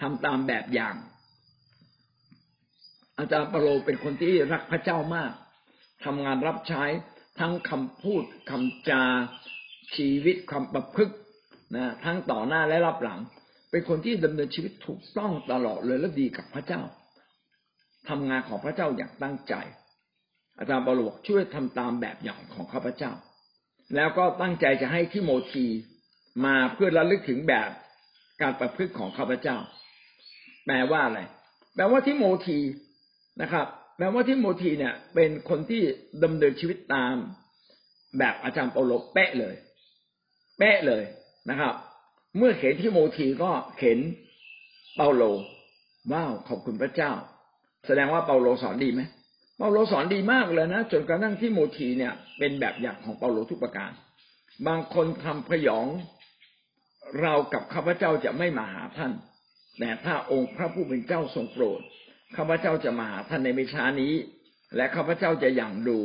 [0.01, 0.97] ทำตามแบบอย่าง
[3.19, 5.33] อาจารย์เปาโลเป็นคนที่รักพระเจ้ามาก
[6.05, 6.85] ทำงานรับใช้
[7.41, 9.03] ทั้งคำพูดคำจา
[9.97, 11.15] ชีวิตความประพฤติ
[11.75, 13.21] นะทั้งต่อหน้าและรับหลัง
[13.71, 16.83] เป็นคนที่ดำเนินชีวิตถูกต้องตลอดเลยและดีกับพระเจ้า
[18.09, 19.55] ทำงานของพระเจ้าอย่างตั้งใจ
[20.59, 23.13] อาจารย์เปาโลบอกช่วยทำตามแบบอย่างของข้าพเจ้า
[23.95, 25.67] แล้วก็ตั้งใจจะให้ทิโมธี
[26.45, 27.71] มาเพื่อระลึกถึงแบบ
[28.43, 29.57] การประพฤติของข้าพเจ้า
[30.67, 31.21] แปลว่าอะไร
[31.75, 32.59] แปลว่าทิโมธี
[33.43, 35.83] นะครับ แปลว่าทิโมธีเนี่ย เป็นคนที่
[36.25, 37.17] ดำเนินชีวิตตาม
[38.19, 39.55] แบบอาจารย์เปาโลเป๊ะเลย
[40.59, 41.03] เป๊ะเลย
[41.51, 41.75] นะครับ
[42.37, 43.99] เมื่อเข็นทิโมธีก็เข็น
[44.97, 45.23] เปาโล
[46.13, 47.13] ว้าวขอบคุณพระเจ้า
[47.87, 49.03] แสดงว่าเปาโลสอนดีไหม
[49.59, 53.91] เปาโลสอนดีมากเลยนะจนกระทั่งที่โมทีเนี่ย เป็นแบบอย่างของเปาโลทุกประการ
[54.67, 55.87] บางคนทำพยอง
[57.21, 59.13] เรากับข้าพเจ้าจะไม่มาหาท่าน
[59.79, 61.81] แต่ถ้าองค์พระผู้เป็นเจ้าทรงโปรด
[62.37, 64.15] ข้าพเจ้าจะมาหาท่านในเมช้านี้
[64.77, 65.99] และข้าพเจ้าจะอย่างดู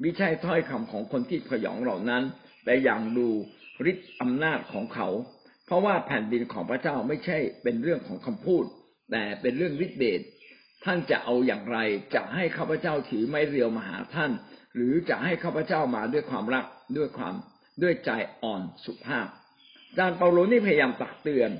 [0.00, 2.22] ไม่ใช่ถ้อยคำของคนที่พยองเหล่านั้น
[2.64, 3.28] แต่อย่างดู
[3.90, 5.08] ฤทธิ์อำนาจของเขา
[5.66, 8.64] เพราะว่าแผ่นดินของพระเจ้าไม่ใช่เป็นเรื่องของคำพูด
[9.10, 10.20] แต่เป็นเรื่องฤทธิเดช
[10.84, 11.78] ท่านจะเอาอย่างไร
[12.14, 14.30] จะให้ข้าพเจ้าถือไม้เรียวมาหาท่าน
[14.74, 16.64] หรือจะให้ข้าพเจ้ามาด้วยความรัก
[16.96, 17.34] ด้วยความ
[17.82, 18.10] ด้วยใจ
[18.42, 19.26] อ่อนสุภาพ
[19.88, 21.50] อาจารย์เปาโลนี่พยายามตักเตือน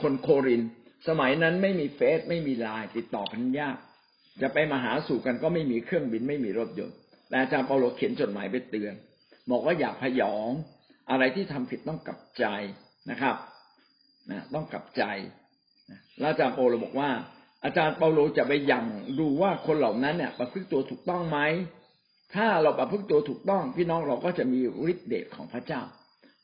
[0.00, 0.62] คนโคริน
[1.08, 3.76] สมัยนั้นไม่มีเฟซไม่มีไลน์ติดต่อกันยาก
[4.42, 6.96] จะไปมาหาสู่กันก็ไม่มีเครื่องบินไม่มีรถยนต์
[7.28, 8.94] แต่อาจารย์เปาโลเขียนจดหมายไปเตือน
[9.50, 10.50] บอกว่าอย่าพยอง
[11.10, 12.44] อะไรที่ทำผิดต้องกลับใจ
[13.10, 13.36] นะครับ
[14.30, 15.02] นะต้องกลับใจ
[16.20, 17.10] แล้วอาจารย์เปาโลบอกว่า
[17.64, 18.84] อาจารย์เปาโลจะไปยัง
[19.18, 21.38] ดูว่าคนเหล่านั้นเนี่ยประพฤติตัวถูกต้องไหม
[22.34, 24.60] ถ้าเราประพฤติตัวถูกต้อง พี่น้องเราก็จะมี
[24.92, 25.82] ฤทธิ์เดชของพระเจ้า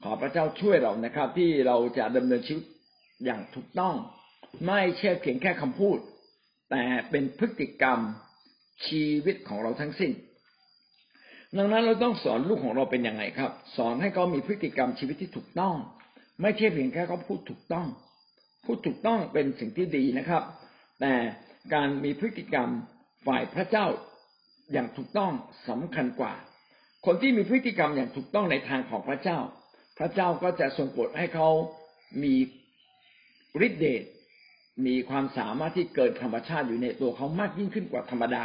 [0.03, 2.65] ขอพระเจ้าช่วยเรานะครับ ที่เราจะดำเนินชีวิต
[3.25, 3.95] อย่างถูกต้อง
[4.65, 5.99] ไม่ใช่เพียงแค่คำพูด
[6.71, 7.99] แต่เป็นพฤติกรรม
[8.87, 10.13] ชีวิตของเราทั้งสิ้น
[11.57, 15.75] ดังนั้นเราต้องสอนลูกของเราเป็นยังไงครับ สอนให้เขามีพฤติกรรมชีวิตที่ถูกต้อง
[16.43, 17.87] ไม่ใช่เพียงแค่เขาพูดถูกต้อง
[18.65, 20.43] พูดถูกต้องเป็นสิ่งที่ดีนะครับ
[21.01, 21.15] แต่
[21.75, 22.69] การมีพฤติกรรม
[23.27, 23.87] ฝ่ายพระเจ้า
[24.73, 25.33] อย่างถูกต้อง
[25.69, 26.35] สำคัญกว่า
[27.07, 29.39] คนที่มีพฤติกรรมอย่างถูกต้องในทางของพระเจ้า
[29.99, 31.49] พระเจ้าก็จะทรงโปรดให้เขา
[32.23, 32.35] มี
[33.67, 34.03] ฤทธิเดช
[34.87, 38.45] มีความสามารถที่เกิดธรรมชาติอยู่ในตัวเขามากยิ่งขึ้นกว่าธรรมดา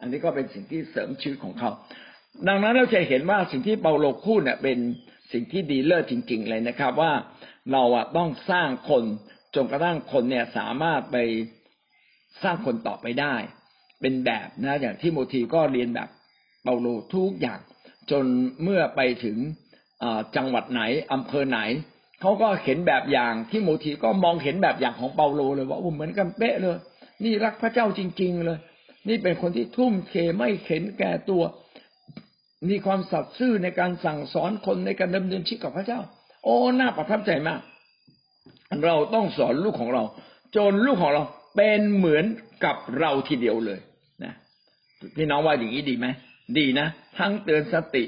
[0.00, 1.70] อันนี้ก็เป็นสิ่งที่เสริมชีวิตของเขา
[2.48, 4.78] ดังนั้นเราจะเห็นว่าสิ่งที่เปาโลพูดเนี่ยเป็น
[5.32, 7.12] สิ่งที่ดีเลิศจริง ๆ เลยนะครับ ว่า
[7.72, 9.04] เราอะต้องสร้างคน
[9.54, 11.16] จนกระทั่งคนเนี่ยสามารถไป
[12.42, 13.34] สร้างคนต่อไปได้
[14.00, 16.08] เป็นแบบนะอย่างที่โมทีก็เรียนแบบ
[16.62, 17.60] เปาโลทุกอย่าง
[18.10, 18.24] จน
[18.62, 19.36] เมื่อไปถึง
[20.36, 21.58] จังหวัดไหนอำเภอไหน
[22.24, 26.76] เขาก็เห็นแบบอย่างที่โมทีก็มองเห็นแบบอย่างของเปาโลเลยว่าเหมือนกันเป๊ะเลย
[27.24, 28.58] นี่รักพระเจ้าจริง ๆ เลย
[29.08, 31.42] นี่เป็นคนที่ทุ่มเทไม่เข็นแก่ตัว
[32.68, 36.00] มีความสัตย์ซื่อในการสั่งสอนคนในการดำเนินชีวิตกับพระเจ้า
[36.44, 37.60] โอ้น่าประทับใจมาก
[38.84, 40.02] เราต้องสอนลูกของเรา
[40.56, 41.22] จนลูกของเรา
[41.56, 42.24] เป็นเหมือน
[42.64, 43.80] กับเราทีเดียวเลย
[44.24, 44.32] นะ
[45.16, 46.06] พี่น้องว่าอย่างนี้ดีไหม
[46.58, 46.86] ดีนะ
[47.18, 48.04] ทั้งเตือนสติ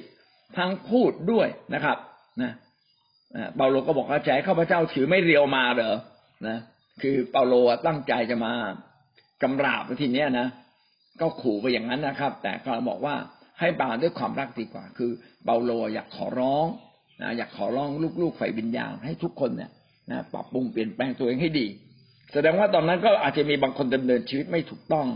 [0.56, 1.98] ทั้งพูดด้วยนะครับ
[2.42, 2.52] นะ
[3.56, 5.96] เปาโลก็บอกว่าใจข้าพเจ้าถือไม่เรียวมาเหรอ
[6.48, 6.58] นะ
[7.02, 7.54] คือเปาโล
[7.86, 8.52] ตั้งใจจะมา
[9.42, 10.46] กำราบทีเนี้ยนะ
[11.20, 13.14] ก็ขู่ไปอย่างนั้นนะครับ แต่ก็บอกว่า
[13.60, 15.10] ให้บาด้วยความรักดีกว่า คือ
[15.44, 16.66] เปาโลอยากขอร้อง
[17.22, 19.70] นะอยากขอร้องลูกๆฝ่ายวิญญาณให้ทุกคนเนี่ย
[20.10, 21.66] นะปรับปรุงเปลี่ยนแปลงตัวเองให้ดี
[22.32, 25.06] แสดงว่าตอนนั้นก็อาจจะมีบางคนดำเนินชีวิตไม่ถูกต้อง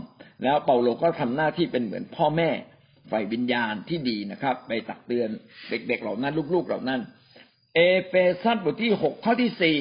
[0.43, 2.49] แล้วเปาโลก็ทำหน้าที่เป็นเหมือนพ่อแม่
[3.11, 5.29] ฝ่ายวิญญาณที่ดีนะครับ ไปตักเตือน
[5.69, 7.01] เด็ก ๆ เหล่านั้นลูกๆเหล่านั้น
[7.75, 9.77] เอเฟซัสบทที่หกข้อที่สี่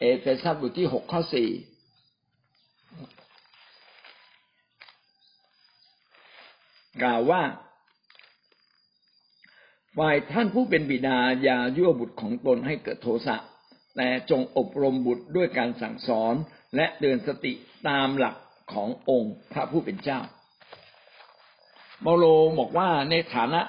[0.00, 1.50] เอเฟซัสบทที่หกข้อสี่
[7.02, 7.42] กล่าวว่า
[9.98, 13.36] ฝ่ายท่านผู้เป็นบิดาอย่ายั่วบุตรของตนให้เกิดโทสะ
[13.96, 16.34] แต่จงอบรมบุตรด้วยการสั่งสอน
[16.76, 17.52] และเตือนสติ
[17.88, 18.36] ตามหลัก
[18.72, 20.20] ขององค์พระผู้เป็นเจ้า
[22.02, 22.24] เปาโล
[22.58, 23.60] บอกว่าในฐานะ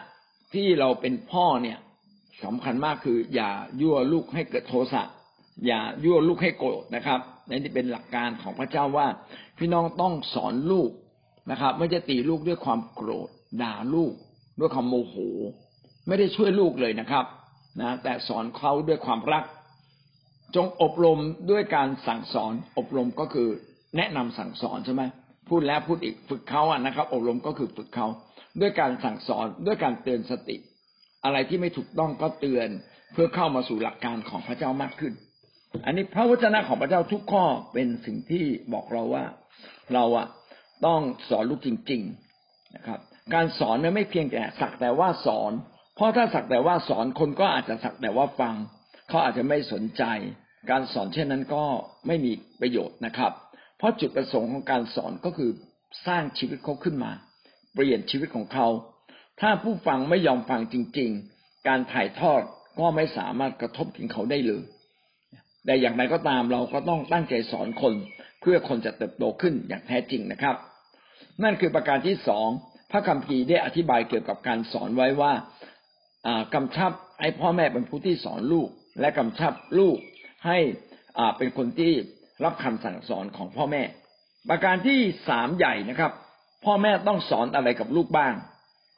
[0.54, 1.80] ที่เราเป็นพ่อเนี่ย
[2.44, 5.04] สำคัญมากคือ อย่ายั่วลูกให้เกิดโทสะ
[5.66, 7.20] อย่ายั่วลูกให้โกรธนะครับ
[7.50, 9.08] นี่เป็นหลักการของพระเจ้าว่า
[9.58, 10.92] พี่น้องต้องสอนลูก
[11.52, 13.30] นะครับ ไม่จะตีลูกด้วยความโกรธ
[13.62, 14.14] ด่าลูก
[14.60, 15.16] ด้วยความโมโห
[16.08, 17.26] ไม่ได้ช่วยลูกเลยนะครับ
[17.82, 19.44] นะแต่สอนเขาด้วยความรัก
[20.56, 21.20] จงอบรม
[21.52, 23.50] ด้วยการสั่งสอน อบรมก็คือ
[23.98, 25.04] แนะนำสั่งสอนใช่ไหม
[25.50, 28.08] พูดแล้วพูดอีกฝึกเขาอะนะครับ อบรมก็คือฝึกเขา
[28.62, 30.56] ด้วยการสั่งสอนด้วยการเตือนสติ
[31.26, 32.70] อะไรที่ไม่ถูกต้องก็เตือน
[33.14, 35.14] เพื่อเข้ามาสู่หลักการของพระเจ้ามากขึ้น
[35.86, 39.26] อันนี้พระวจนะของพระเจ้าทุกข้อเป็นสิ่งที่บอกเราว่า
[39.94, 40.28] เราอะ
[40.86, 42.02] ต้องสอนลูกจริง
[42.40, 43.00] ๆนะครับ
[43.34, 45.52] การสอนเนี่ยไม่เพียงแต่สักแต่ว่าสอน
[45.96, 48.56] เพราะถ้าสักแต่ว่าสอนคนก็อาจจะสักแต่ว่าฟัง
[49.10, 50.04] เขาอาจจะไม่สนใจ
[50.72, 51.64] การสอนเช่นนั้นก็
[52.08, 53.32] ไม่มีประโยชน์นะครับ
[53.78, 55.52] เพราะจุดประสงค์ของการสอนก็คือ
[56.08, 57.12] สร้างชีวิตเขาขึ้นมา
[57.74, 58.68] เปลี่ยนชีวิตของเขา
[59.42, 62.42] ถ้าผู้ฟังไม่ยอมฟังจริง ๆ การถ่ายทอด
[62.80, 64.64] ก็ไม่สามารถกระทบถึงเขาได้เลย
[65.66, 67.94] แต่อย่างไรก็ตามเราก็ต้องตั้งใจสอนคน
[68.42, 70.56] เพื่อคนจะเติบโตขึ้นอย่างแท้จริงนะครับ
[71.44, 72.48] นั่นคือประการที่สอง
[72.92, 75.34] พระคัมภีร์ได้อธิบายเกี่ยวกับการสอนไว้ว่า
[76.54, 78.70] กำชับให้พ่อแม่เป็นผู้ที่สอนลูก
[79.00, 79.98] และกำชับลูก
[80.46, 80.58] ให้
[81.38, 81.92] เป็นคนที่
[82.44, 83.84] รับคำสั่งสอนของพ่อแม่
[84.50, 86.12] ประการที่สามใหญ่นะครับ
[86.66, 88.34] พ่อแม่ต้องสอนอะไรกับลูกบ้าง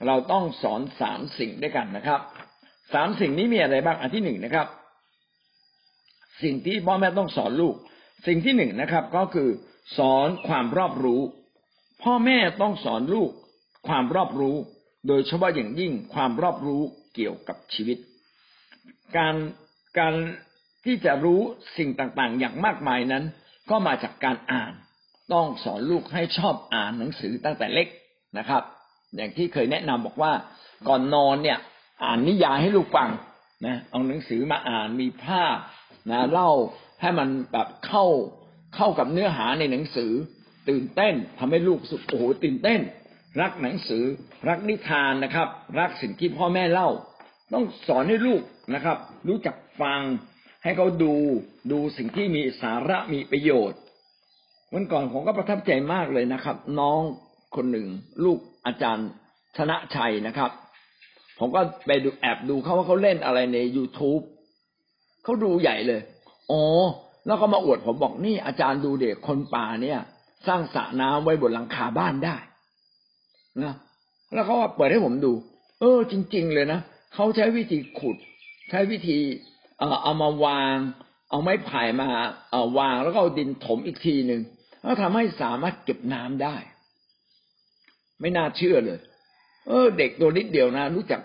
[0.05, 2.21] เราต้องสอนสามสิ่งด้วยกันนะครับ
[2.93, 4.67] สามสิ่งนี้มีอะไรบ้างอันที่หนึ่งนะครับ
[6.43, 7.75] สิ่งที่พ่อแม่ต้องสอนลูก
[8.27, 9.49] สิ่งที่หนึ่งนะครับ ก็คือ
[9.97, 11.21] สอนความรอบรู้
[12.03, 13.31] พ่อแม่ต้องสอนลูก
[13.87, 14.55] ความรอบรู้
[15.07, 16.81] โดยเฉพาะอย่างยิ่งความรอบรู้
[17.15, 17.97] เกี่ยวกับชีวิต
[19.17, 19.35] การ
[19.99, 20.13] การ
[20.85, 21.41] ที่จะรู้
[21.77, 23.23] สิ่งต่างๆ อย่างมากมายนั้น
[23.69, 24.73] ก็มาจากการอ่าน
[25.33, 27.87] ต้องสอนลูกให้ชอบอ่านหนังสือตั้งแต่เล็ก
[28.37, 28.63] นะครับ
[29.15, 30.31] อย่างที่เคยแนะนำบอกว่า
[30.87, 31.57] ก่อนนอนเนี่ย
[32.03, 33.09] อ่านนิยายให้ลูกฟัง
[33.65, 35.57] นะเอาหนังสือมาอ่านมีภาพ
[36.11, 36.51] นะเล่า
[37.01, 38.05] ให้มันแบบเข้า
[38.75, 40.11] เข้ากับเนื้อหาในหนังสือ
[40.69, 42.79] ตื่นเต้นทำให้ลูกสุดโอ้โหตื่นเต้น
[43.41, 44.03] รักหนังสือ
[44.47, 45.47] รักนิทานนะครับ
[45.79, 46.89] รักสิ่งที่พ่อแม่เล่า
[47.53, 48.41] ต้องสอนให้ลูก
[48.73, 50.01] นะครับ รู้จักฟัง
[50.63, 51.15] ให้เขาดู
[51.71, 53.79] ดูสิ่งที่มีสาระมีประโยชน์
[54.73, 57.01] วันก่อนผมก็ประทับใจมากเลยนะครับ น้อง
[57.55, 57.87] คนหนึ่ง
[58.23, 59.07] ลูก อาจารย์
[59.57, 60.51] ชนะชัยนะครับ
[61.39, 64.23] ผมก็ไปดูแอบดูเขาว่าเขาเล่นอะไรใน youtube
[65.23, 66.01] เขาดูใหญ่เลย
[66.51, 66.63] อ๋อ
[67.27, 69.99] แล้วก็มาอวดผมบอกนี่อาจารย์ดูเด็กคนป่าเนี่ย
[70.47, 72.35] สร้างสระน้ำไว้บนหลังคาบ้านได้
[73.63, 73.73] นะ
[74.33, 75.33] แล้วเขาว่าเปิดให้ผมดู
[75.79, 76.79] เออ จริง ๆ เลยนะ
[77.13, 78.17] เขาใช้วิธีขุด
[78.69, 79.17] ใช้วิธี
[79.79, 80.75] เอ่อเอามาวาง
[81.29, 82.07] เอาไม้ไผ่มา
[82.51, 84.41] เอ่อวางแล้วก็เอาดินถมอีกทีหนึ่ง
[84.83, 86.55] แล้วทำให้สามารถเก็บน้ำได้
[88.21, 88.99] ไม่น่าเชื่อเลย
[89.67, 91.21] เออ เด็กตัวนิดเดียวนะ รู้จัก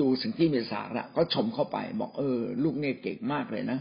[0.00, 3.78] ดูสิ่งที่มีสาระก็ชมเข้าไป บอกเออ ลูกเนี่ยเก่งมากเลยนะ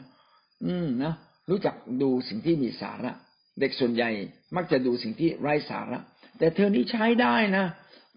[0.65, 1.13] อืมนะ
[1.49, 3.11] รู้จักดูสิ่งที่มีสาระ
[3.59, 4.09] เด็กส่วนใหญ่
[4.55, 5.99] มักจะดูสิ่งที่ไร้สาระ
[6.39, 7.65] แต่เธอนี่ใช้ได้นะ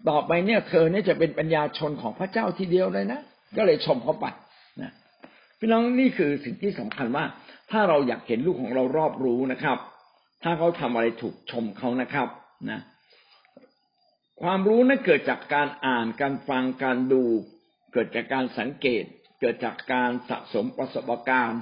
[0.09, 3.19] ต่อไปเนี่ยเธอเนี่ยจะเป็นปัญญาชนของพระเจ้าทีเดียวเลยนะ
[3.57, 4.25] ก็เลยชมเขาไป
[4.81, 4.91] นะ
[5.59, 7.25] พี่น้องนี่คือสิ่งที่สำคัญว่า
[7.71, 9.77] ถ้าเราอยากเห็นลูกของเรารอบรู้นะครับ
[10.43, 12.27] ถ้าเขาทำอะไรถูกชมเขานะครับ
[12.71, 12.79] นะ
[14.41, 17.23] ความรู้นั้นเกิดจากการอ่านการฟังการดู
[17.93, 19.03] เกิดจากการสังเกต
[19.39, 21.61] เกิดจากการสะสมประสบการณ์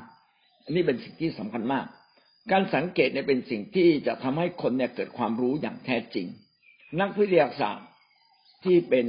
[0.63, 1.85] อันนี้เป็นสิ่งที่สำคัญมาก
[2.51, 6.27] การสังเกตเนี่ยเป็นสิ่งที่จะทำให้คนเนี่ยเกิดความรู้อย่างแท้จริง
[7.01, 7.87] นักวิทยาศาสตร์
[8.63, 9.05] ที่เป็น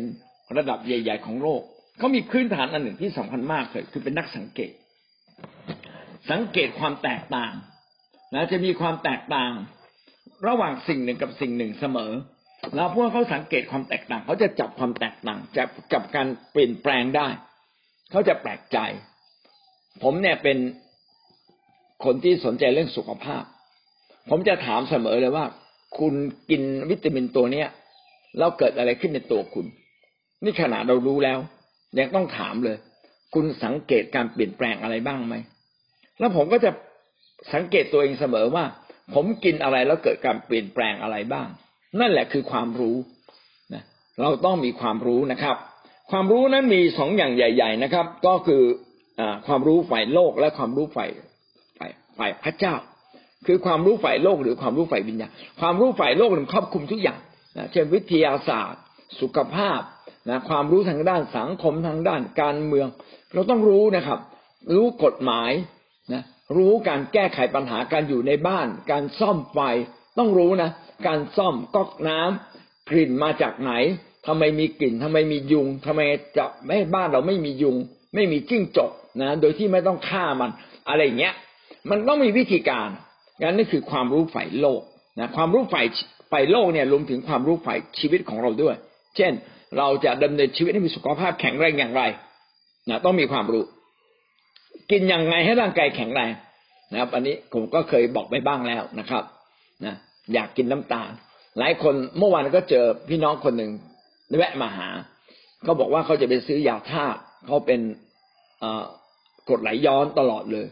[0.56, 1.62] ระดับใหญ่ ๆ ของโลก
[1.98, 4.72] เขามีพื้นฐานอันหนึ่งที่สำคัญมากเลยคือเป็นนักสังเกต
[6.30, 7.52] สังเกตความแตกต่าง
[8.34, 9.52] นะจะมีความแตกต่าง
[10.46, 12.12] ระหว่างสิ่งหนึ่งกับสิ่งหนึ่งเสมอ
[12.74, 17.28] แล้วพวกเขาสังเกตความแตกต่าง เขาจะจับความแตกต่างจับจับการเปลี่ยนแปลงได้
[18.10, 18.78] เขาจะแปลกใจ
[20.02, 20.58] ผมเนี่ยเป็น
[22.04, 23.42] คนที่สนใจเรื่องสุขภาพ
[24.30, 25.46] ผมจะถามเสมอเลยว่า
[25.98, 26.14] คุณ
[26.50, 27.68] กินวิตามินตัวเนี้ย
[28.38, 29.66] แล้วเกิดอะไรขึ้นในตัวคุณ
[30.44, 31.38] นี่ขนาดเรารู้แล้ว
[31.98, 32.76] ยังต้องถามเลย
[33.34, 35.34] คุณสังเกตการเปลี่ยนแปลงอะไรบ้างไหม
[36.18, 36.70] แล้วผมก็จะ
[37.54, 38.64] สังเกตตัวเองเสมอว่า
[39.14, 41.48] ผมกินอะไรแล้วเกิดการเปลี่ยนแปลงอะไรบ้าง
[42.00, 42.96] นั่นแหละคือความรู้
[43.74, 43.82] นะ
[44.20, 45.56] เราต้องมีความรู้นะครับ
[46.10, 48.62] ความรู้นั้นมีสองอย่างใหญ่ ๆ นะครับ ก็คือ
[49.20, 51.10] อความรู้ฝ่ายโลกและความรู้ฝ่าย
[51.78, 52.74] ฝ่ายฝ่ายพระเจ้า
[53.46, 57.20] คือความรู้ฝ่ายโลกหรือความรู้ฝ่ายวิญญาณความรู้ฝ่ายโลกมันครอบคลุมทุกอย่าง
[57.56, 58.82] นะเช่นวิทยาศาสตร์
[59.20, 59.80] สุขภาพ
[60.28, 62.88] นะความรู้ทางด้านสังคมทางด้านการเมือง
[63.34, 64.18] เราต้องรู้นะครับ
[64.74, 65.52] รู้กฎหมาย
[66.12, 66.22] นะ
[66.56, 69.58] รู้การแก้ไขปัญหาการอยู่ในบ้าน การซ่อมไฟ
[70.18, 70.70] ต้องรู้นะ
[71.06, 73.72] การซ่อมก๊อกน้ำกลิ่นมาจากไหน
[74.26, 76.00] ทำไมมีกลิ่นทำไมมียุงทำไม
[76.38, 77.76] จะไม่บ้านเราไม่มียุง
[78.14, 80.50] ไม่มีจิ้งจกนะ โดยที่ไม่ต้องฆ่ามัน
[80.88, 81.34] อะไรเงี้ย
[81.90, 82.88] มันต้องมีวิธีการ
[83.42, 84.80] งั้นนี่คือความรู้ฝ่ายโลก
[85.18, 85.86] นะความรู้ฝ่าย
[86.32, 88.74] ฝ่ายโลกเนี่ยรวมถึงความรู้ฝ่ายชีวิตของเราด้วย
[89.16, 89.32] เช่น
[89.78, 92.02] เราจะดำเนินชีวิตให้มีสุขภาพแข็งแรงอย่างไร
[92.88, 93.64] นะต้องมีความรู้
[94.90, 96.30] กินยังไงให้ร่างกายแข็งแรง
[96.92, 99.24] นะครับ อันนี้ผมก็เคยบอกไปบ้างแล้วนะครับ
[99.84, 99.94] นะ
[100.34, 101.10] อยากกินน้ำตาล
[101.58, 103.70] หลายคนเมื่อวานก็เจอพี่น้องคนหนึ่ง
[104.36, 104.88] แวะมาหา
[105.64, 107.80] เขาบอกว่าเขาจะไปซื้อยาธาตุเขาเป็น
[109.50, 110.66] กดไหลย้อนตลอดเลย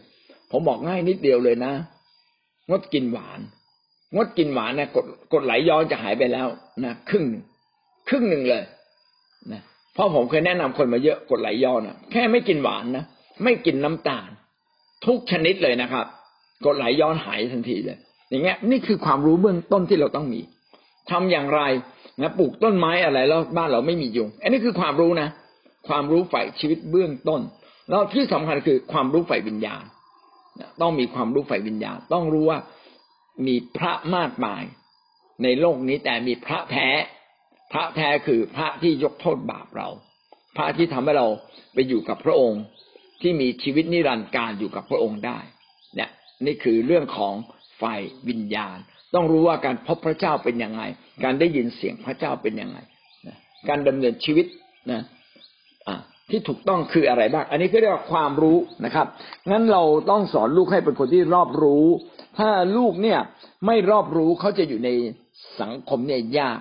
[0.51, 1.73] ผมบอกง่ายนิดเดียวเลยนะ
[2.69, 3.39] งดกินหวาน
[4.15, 6.47] งดกินหวานนะกดกดไหลย้อนจะหายไปแล้ว
[6.85, 7.25] นะครึ่ง
[8.09, 8.63] ครึ่งหนึ่งเลย
[9.51, 9.61] นะ
[9.93, 13.05] เพราะผมเคยแนะนำคนมาเยอะกดไหลย้อนนะแค่ไม่กินหวานนะ
[13.43, 14.29] ไม่กินน้ำตาล
[15.05, 16.05] ทุกชนิดเลยนะครับ
[16.65, 17.97] กดไหลย้อนหายทันทีเลย
[18.29, 20.41] อย่างเงี้ยนี่คือความรู้เบื้องต้นที่เราต้องมี
[21.11, 21.61] ทำอย่างไร
[22.21, 25.29] นะปลูกต้นไม้อะไรแล้วบ้านเราไม่มียุงอันนี้คือความรู้นะ
[25.87, 27.41] ความรู้ฝ่ายชีวิตเบื้องต้น
[27.89, 29.83] แล้วที่สำคัญคือความรู้ฝ่ายวิญญาณ
[30.81, 32.59] ต้องมีความรู้ฝ่ายวิญญาณ ต้องรู้ว่า
[33.47, 34.63] มีพระมากมาย
[35.43, 36.89] ในโลกนี้แต่มีพระแท้
[37.71, 39.89] พระแท้คือพระที่ยกโทษบาปเรา
[40.55, 41.27] พระที่ทำให้เรา
[41.73, 42.61] ไปอยู่กับพระองค์
[43.21, 45.39] ที่มีชีวิตนิรันดร์การอยู่กับพระองค์ได้
[45.95, 46.09] เนี่ย
[46.45, 47.33] นี่คือเรื่องของ
[47.81, 48.77] ฝ่ายวิญญาณ
[49.13, 50.81] ต้องรู้ว่าการพบพระเจ้าเป็นยังไง
[51.23, 52.77] การได้ยินเสียงพระเจ้าเป็นยังไง
[53.69, 54.45] การดำเนินชีวิต
[54.91, 55.01] นะ
[56.29, 59.07] ที่ถูกต้องคืออะไรบ้าง อันนี้ก็เรียกว่าความรู้นะครับ
[59.51, 61.85] งั้นเราต้องสอนลูกให้เป็นคนที่รอบรู้
[62.39, 63.19] ถ้าลูกเนี่ย
[63.65, 64.89] ไม่รอบรู้เขาจะอยู่ใน
[65.61, 66.59] สังคมเนี่ยยาก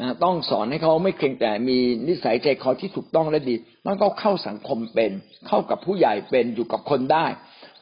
[0.00, 3.54] นะต้องสอนให้เขาไม่เพียงแต่มีนิสัยใจคอที่ถูกต้องและดี
[3.86, 5.10] ต้องเขาเข้าสังคมเป็น
[5.46, 7.26] เข้ากับผู้ใหญ่เป็นอยู่กับคนได้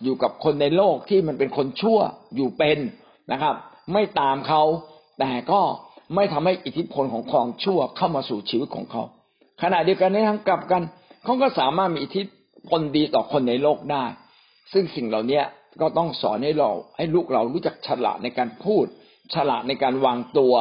[0.03, 1.99] อยู่กับคนในโลกที่มันเป็นคนชั่ว
[2.37, 2.79] อยู่เป็น
[3.33, 3.55] นะครับ
[3.93, 4.63] ไม่ตามเขา
[5.21, 5.61] แต่ก็
[6.15, 9.03] ไม่ทำให้อิทธิพลของความชั่วเข้ามาสู่ชีวิตของเขา
[9.63, 10.83] ขณะเดียวกันในทางกลับกัน
[11.25, 12.23] เขาก็สามารถมีอิทธิ
[12.69, 14.05] พลดีต่อคนในโลกได้
[14.73, 15.43] ซึ่งสิ่งเหล่านี้
[15.81, 18.87] ก็ต้องสอนให้เราให้ลูกเรารู้จักฉลาดในการพูด
[19.35, 20.55] ฉลาดในการวางตัว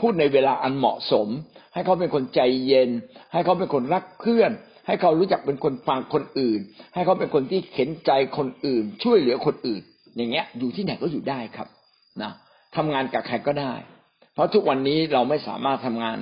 [0.00, 1.28] พูดในเวลาอันเหมาะสม
[1.72, 2.90] ให้เขาเป็นคนใจเย็น
[3.32, 4.50] ให้เขาเป็นคนรักเพื่อน
[4.86, 6.60] ให้เขารู้จักเป็นคนฟังคนอื่น
[6.94, 9.82] ให้เขาเป็นคนที่เข็นใจคนอื่น ช่วยเหลือคนอื่น
[10.16, 11.68] อย่างเงี้ย อยู่ที่ไหนก็อยู่ได้ครับ
[12.22, 12.32] นะ
[12.76, 13.74] ทำงานกับใครก็ได้
[14.34, 16.18] เพราะทุกวันนี้เราไม่สามารถทำงาน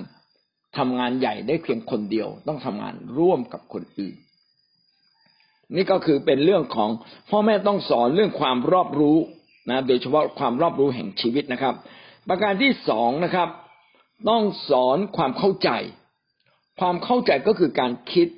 [0.79, 4.17] ทำงานใหญ่ได้เพียงคนเดียว ต้องทำงานร่วมกับคนอื่น
[5.77, 6.91] นี่ก็คือเป็นเรื่องของ
[7.31, 9.19] พ่อแม่ต้องสอนเรื่องความรอบรู้
[9.71, 11.75] นะโดยเฉพาะความรอบรู้แห่งชีวิตนะครับ
[12.29, 13.49] ประการที่สองนะครับ
[14.29, 15.71] ต้องสอนความเข้าใจ
[16.81, 18.29] ความเข้าใจก็คือการคิด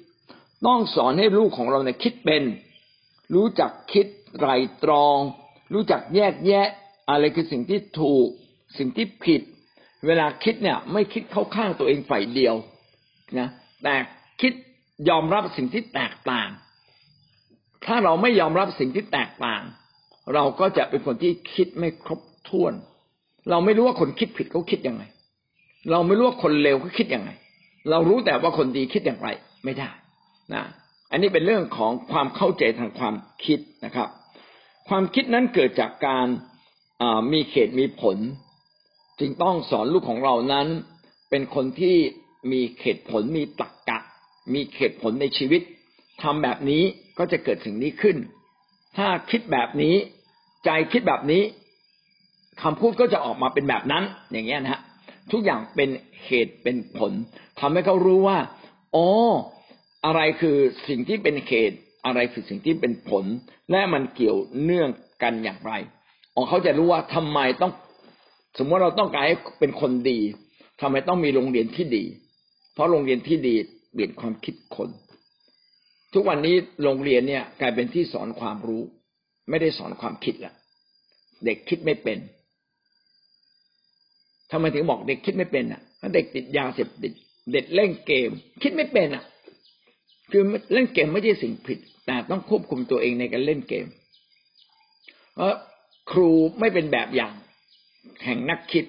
[0.67, 2.43] ต้องสอนให้ลูกของเราเนี่ยคิดเป็น
[3.35, 4.49] รู้จักคิดไตร
[4.85, 5.19] ตรอง
[5.75, 6.67] รู้จักแยกแยะ
[7.11, 8.29] อะไรคือสิ่งที่ถูก
[8.79, 9.43] สิ่งที่ผิด
[10.07, 12.55] เวลาคิดเนี่ย ไม่คิดเข้าข้างตัวเองฝ่ายเดียว
[13.39, 13.49] นะ
[13.83, 13.95] แต่
[14.41, 14.53] คิด
[15.09, 16.49] ยอมรับสิ่งที่แตกต่าง
[17.87, 19.63] ถ้าเราไม่ยอมรับสิ่งที่แตกต่าง
[20.35, 22.73] เราก็จะเป็นคนที่คิดไม่ครบถ้วน
[23.51, 25.03] เราไม่รู้ว่าคนคิดผิดเขาคิดยังไง
[25.91, 27.31] เราไม่รู้ว่าคนเลวเขาคิดยังไง
[27.91, 29.29] เรารู้แต่ว่าคนดีคิดอย่างไร
[29.65, 29.91] ไม่ได้
[30.53, 30.65] นะ
[31.11, 34.09] อันนี้เป็นเรื่องของความเข้าใจทางความคิดนะครับ
[34.89, 36.27] ความคิดนั้นเกิดจากการ
[37.33, 38.17] มีเขตมีผล
[39.21, 40.67] จึงต้องสอนลูกของเรานั้น
[41.31, 41.97] เป็นคนที่
[42.53, 43.99] มีเขตผลมีตรรกกะ
[44.55, 45.63] มีเขตผลในชีวิต
[46.23, 46.83] ทำแบบนี้
[47.19, 48.17] ก็จะเกิดสิ่งนี้ขึ้น
[48.97, 49.95] ถ้าคิดแบบนี้
[50.65, 51.43] ใจคิดแบบนี้
[52.63, 54.81] คำพูดก็จะออกมาเป็นแบบนั้น อย่างเงี้ยนะฮะ
[55.33, 55.89] ทุกอย่างเป็น
[56.25, 57.13] เหตุเป็นผล
[57.61, 58.39] ทำให้เขารู้ว่า
[58.97, 59.09] อ๋อ
[60.05, 60.57] อะไรคือ
[60.89, 63.25] สิ่งที่เป็นเหตุอะไรคือสิ่งที่เป็นผล
[63.71, 64.91] และมันเกี่ยวเนื่อง
[65.23, 65.73] กันอย่างไร
[66.35, 67.73] อ๋อเขาจะรู้ว่าทำไมต้อง
[68.59, 70.19] สมมติเราต้องการให้เป็นคนดี
[70.81, 72.05] ทำไมต้องมีโรงเรียนที่ดี
[72.75, 73.55] เพราะโรงเรียนที่ดี
[73.93, 74.89] เปลี่ยนความคิดคน
[76.15, 78.83] ทุกวันนี้โรงเรียนเนี่ยกลายเป็นที่สอนความรู้
[79.51, 80.53] ไม่ได้สอนความคิดละ
[81.45, 82.19] เด็กคิดไม่เป็น
[84.51, 85.81] ทำไมถึงบอกเด็กคิดไม่เป็นอะ
[86.15, 87.13] เด็กติดยาเสพติด
[87.53, 88.31] เด็กเล่นเกม
[88.63, 89.25] คิดไม่เป็นอะ
[90.31, 93.87] คือเล่นเกมไม่ใช่สิ่งผิด แต่ต้องควบคุมตัวเองในการเล่นเกม
[95.35, 95.55] เพราะ
[96.13, 97.35] ครูไม่เป็นแบบอย่าง
[98.25, 98.85] แห่งนักคิด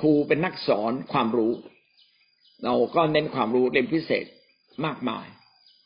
[0.00, 1.52] ครูเป็นนักสอนความรู้
[2.64, 4.24] เราก็เน้นความรู้เรียนพิเศษ
[4.84, 5.26] มากมาย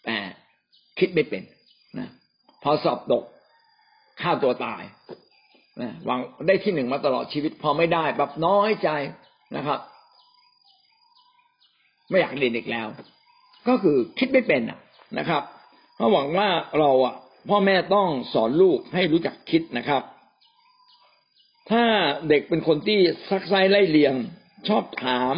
[0.04, 0.16] แต่
[0.98, 1.42] คิดไม่เป็น
[1.98, 2.08] นะ
[2.62, 3.24] พอสอบตก
[4.20, 4.82] ฆ่าตัวตาย
[5.80, 8.90] นะหวังได้ที่หนึ่งมาตลอดชีวิต พอไม่ได้แบบน้อยใจ
[9.56, 9.80] นะครับ
[12.08, 12.86] ไม่อยากเรียนอีกแล้ว
[13.68, 14.62] ก็คือคิดไม่เป็น
[15.18, 15.42] นะครับ
[15.96, 17.14] เพราหวังว่าเราอะ
[17.48, 20.02] พ่อแม่ต้องสอนลูกให้รู้จักคิดนะครับ
[21.70, 21.84] ถ้า
[22.28, 22.98] เด็กเป็นคนที่
[23.30, 24.14] ซักไซไล่เลียง
[24.68, 25.34] ชอบถาม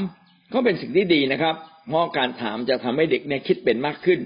[0.52, 1.54] ก็เป็นสิ่งที่ดีนะครับ
[1.88, 4.20] เพราะการถามจะทำให้เด็กเนี่ยคิดเป็นมากขึ้น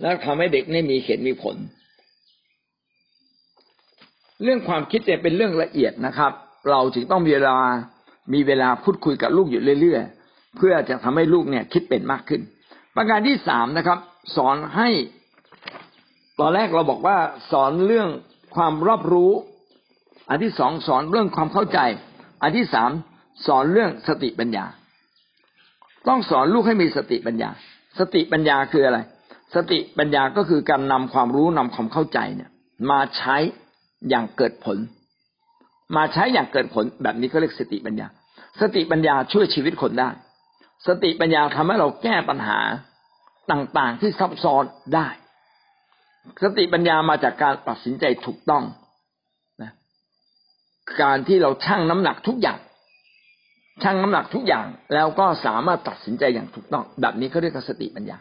[0.00, 1.56] แล้วทำให้เด็กเนี่ยมีเหตุมีผล
[4.42, 6.32] เรื่องความคิดเนี่ยเป็นเรื่องละเอียดนะครับ
[6.70, 7.58] เราจึงต้องมีเวลา
[8.34, 10.25] มีเวลาพูดคุยกับลูกอยู่เรื่อยๆ
[10.56, 12.40] เพื่อจะทำให้ลูกเนี่ยคิดเป็นมากขึ้น
[12.96, 13.98] ประการที่สามนะครับ
[14.36, 14.88] สอนให้
[16.40, 17.18] ตอนแรกเราบอกว่า
[17.52, 18.08] สอนเรื่อง
[18.56, 19.32] ความรอบรู้
[20.28, 21.78] อันที่สองสอนเรื่องความเข้าใจ
[22.42, 22.90] อันที่สาม
[23.46, 24.64] สอนเรื่องสติปัญญา
[26.08, 27.50] ต้องสอนลูกให้มีสติปัญญา
[27.98, 28.98] สติปัญญาคืออะไร
[29.54, 32.50] สติปัญญาก็คือการนำความรู้นำความเข้าใจเนี่ย
[32.90, 33.36] มาใช้
[34.08, 34.78] อย่างเกิดผล
[35.96, 38.06] มาใช้อย่างเกิดผลแบบนี้ก็เรียกสติปัญญา
[38.60, 40.10] สติปัญญาช่วยชีวิตคนได้
[40.86, 42.58] สติปัญญาทำให้เราแก้ปัญหา
[43.50, 44.64] ต่างๆที่ซับซ้อน
[44.94, 45.08] ได้
[46.42, 48.64] สติปัญญามาจากการตัดสินใจถูกต้อง
[51.02, 52.58] การที่เราชั่งน้ำหนักทุกอย่าง
[53.82, 58.16] ชั่งน้ำหนักทุกอย่าง แล้วก็สามารถตัดสินใจอย่างถูกต้อง แบบนี้เขาเรียกสติปัญญา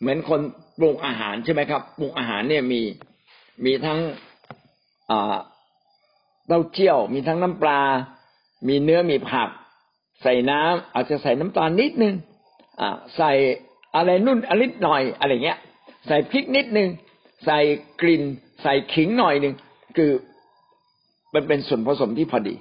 [0.00, 0.40] เหมือนคน
[0.78, 2.80] ปรุงอาหารใช่ไหมครับปรุงอาหารเนี่ยมี
[3.64, 3.98] มีทั้ง
[6.46, 7.80] เต้าเจี้ยว มีทั้งน้ำปลา
[8.68, 9.48] มีเนื้อมีผัก
[10.22, 12.14] ใส่น้ำอาจจะใส่น้ำตาลนิดนึง
[12.80, 13.32] อ่าใส่
[13.96, 15.58] อะไรนุ่นอลิดหน่อยอะไรเงี้ย
[16.06, 16.88] ใส่พริกนิดนึง
[17.44, 17.58] ใส่
[18.00, 18.22] กลิ่น
[18.62, 19.54] ใส่ขิงหน่อยหนึ่ง
[19.96, 20.10] คือ
[21.34, 22.54] มันเป็นส่วนผสมที่พอดี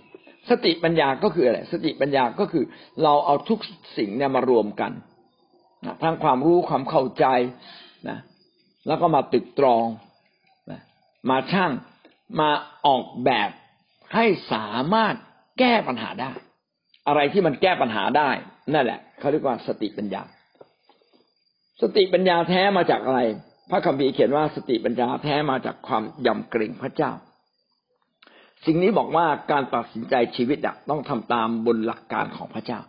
[0.50, 2.64] สติปัญญาก็คืออะไรสติปัญญาก็คือ
[3.04, 3.60] เราเอาทุก
[3.98, 4.92] สิ่งเนี่ยมารวมกัน
[5.86, 7.26] นะทั้งความรู้ความเข้าใจ
[8.10, 8.18] นะ
[8.88, 9.86] แล้วก็มาตึกตรอง
[10.72, 10.82] นะ
[11.30, 11.72] มาช่าง
[12.40, 12.50] มา
[12.86, 13.50] ออกแบบ
[14.14, 15.16] ให้สามารถ
[15.60, 16.32] แก้ปัญหาได้
[17.08, 18.30] อะไรที่มันแก้ปัญหาได้
[18.74, 20.24] นั่นแหละเขาเรียกว่าสติปัญญา
[21.82, 23.22] สติปัญญาแท้มาจากอะไร
[23.70, 27.12] พระคัมภีร์เขียนว่าสติปัญญาแท้มาจากความยำเกรงพระเจ้า
[28.66, 30.58] สิ่งนี้บอกว่าการตัดสินใจชีวิต
[30.90, 32.80] ต้องทำตามบนหลักการของพระเจ้า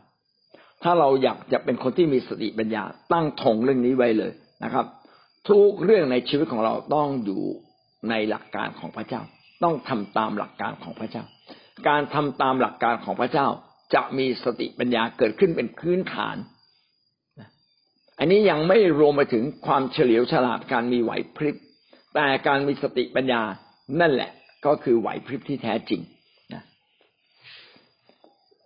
[0.83, 4.33] ถ้าเราอยากจะเป็นคนที่มีสติปัญญา ตั้งธงเรื่องนี้ไว้เลย
[4.65, 4.87] นะครับ
[5.49, 7.43] ทุกเรื่องในชีวิตของเราต้องอยู่
[8.11, 9.23] ในหลักการของพระเจ้า
[9.63, 11.25] ต้องทำตามหลักการของพระเจ้า
[11.89, 13.47] การทำตามหลักการของพระเจ้า
[13.95, 16.37] จะมีสติปัญญาเกิดขึ้นเป็นพื้นฐาน
[18.19, 21.57] อันนี้ยังไม่รวมไปถึงความเฉลียวฉลาดการมีไหวพริบ
[22.15, 23.43] แต่การมีสติปัญญา
[24.01, 24.31] นั่นแหละ
[24.67, 26.01] ก็คือไหวพริบที่แท้จริง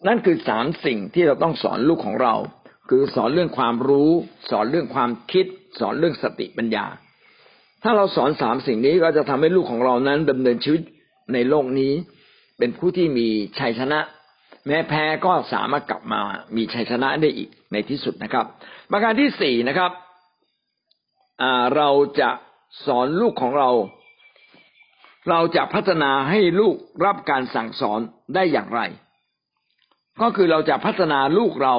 [0.07, 2.35] นั่นคือสามสิ่งที่เราต้องสอนลูกของเรา
[2.89, 4.11] คือสอนเรื่องความรู้
[4.51, 5.47] สอนเรื่องความคิด
[5.81, 6.87] สอนเรื่องสติปัญญา
[7.83, 10.83] ถ้าเราสอนสามสิ่งนี้ก็จะทำให้ลูกของเรานั้นดำเนินชีวิต
[11.33, 11.93] ในโลกนี้
[12.59, 14.01] เป็นผู้ที่มีชัยชนะ
[14.67, 16.21] แม้แพ้ก็สามารถกลับมา
[16.57, 18.47] มีชัยชนะได้อีกในที่สุดนะครับ
[18.91, 19.93] ประการที่สี่นะครับ
[21.77, 21.91] เรา
[22.21, 22.31] จะ
[22.87, 23.71] สอนลูกของเรา
[25.31, 28.01] เราจะพัฒนาให้ลูกรับการสั่งสอน
[28.35, 28.81] ได้อย่างไร
[30.23, 31.77] ก็คือเราจะพัฒนาลูกเรา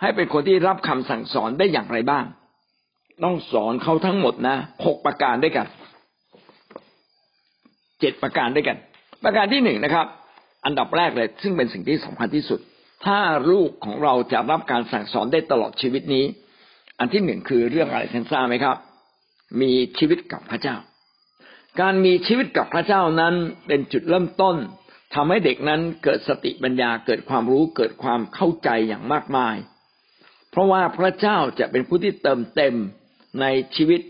[0.00, 2.24] ให้เป็นคนที่รับคำสั่งสอนได้อย่างไรบ้าง
[3.24, 5.66] ต้องสอนเขาทั้งหมดนะหกประการด้วยกัน
[8.00, 8.76] เจ็ดประการด้วยกัน
[9.24, 10.06] ประการที่หนึ่งนะครับ
[10.64, 12.60] อันดับแรกเลย ซึ่งเป็นสิ่งที่สำคัญที่สุด
[13.06, 13.18] ถ้า
[13.50, 16.24] ลูกของเราจะรับการสั่งสอนได้ตลอดชีวิตนี้
[16.98, 18.76] อันที่หนึ่งคือเรื่องอะไรท่านทราบไหมครับ
[19.60, 20.76] มีชีวิตกับพระเจ้า
[21.80, 23.34] การมีชีวิตกับพระเจ้านั้น
[23.66, 24.56] เป็นจุดเริ่มต้น
[25.14, 29.56] ทำให้เด็กนั้นเกิดสติปัญญาเกิดความรู้เกิดความเข้าใจอย่างมากมาย
[30.50, 32.74] เพราะว่าพระเจ้าจะเป็นผู้ที่เติมเต็ม
[33.40, 33.46] ใน
[33.76, 34.00] ชีวิต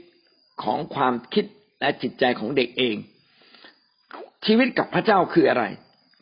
[0.63, 1.45] ของความคิด
[1.81, 2.97] และจิตใจของเด็กเอง
[4.47, 5.65] ชีวิตกับพระเจ้าคืออะไร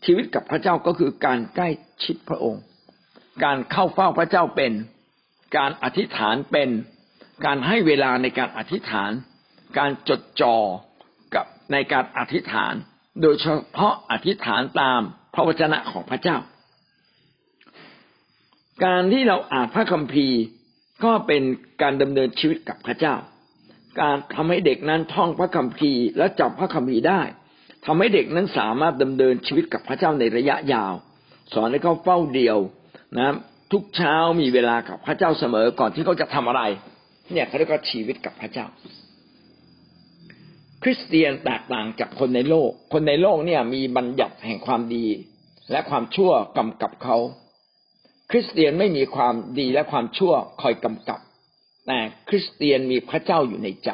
[0.04, 1.68] ชีวิตกับพระเจ้าก็คือการใกล้
[2.04, 2.62] ชิดพระองค์
[3.44, 4.72] การเข้าเฝ้าพระเจ้าเป็น
[5.56, 6.70] การอธิษฐานเป็น
[7.44, 9.10] การให้เวลาในการอธิษฐาน
[9.78, 10.56] การจดจ่อ
[11.34, 12.74] กับในการอธิษฐาน
[13.22, 13.46] โดยเฉ
[13.76, 15.00] พาะอธิษฐานตาม
[15.34, 16.36] พระวจนะของพระเจ้า
[18.84, 20.40] การที่เราอ่านพระคัมภีร์
[21.04, 21.42] ก็เป็น
[21.82, 23.14] การดำเนินชีวิตกับพระเจ้า
[24.00, 27.20] การทำให้เด็กนั้นท่องพระคัมภีร์และจำพระคัมภีร์ได้
[27.86, 30.94] ทำให้เด็กนั้นสามารถดำเนินชีวิตกับพระเจ้าในระยะยาว
[31.54, 32.58] สอนให้เขาเฝ้าเดียว
[33.18, 33.28] นะ
[33.72, 36.62] ทุกเช้ามีเวลากับพระเจ้าเสมอก่อนที่เขาจะทำอะไร
[37.32, 38.66] เนี่ยเขาเรียกว่าชีวิตกับพระเจ้า
[40.82, 45.06] คริสเตียนแตกต่างจากคนในโลก คนในโลกเนี่ยมีบัญญัติแห่งความดี
[45.70, 47.16] และความชั่วกำกับเขา
[48.30, 51.20] คริสเตียนไม่มีความดีและความชั่วคอยกำกับ
[51.86, 53.90] แต่คริสเตียนมีพระเจ้าอยู่ในใจ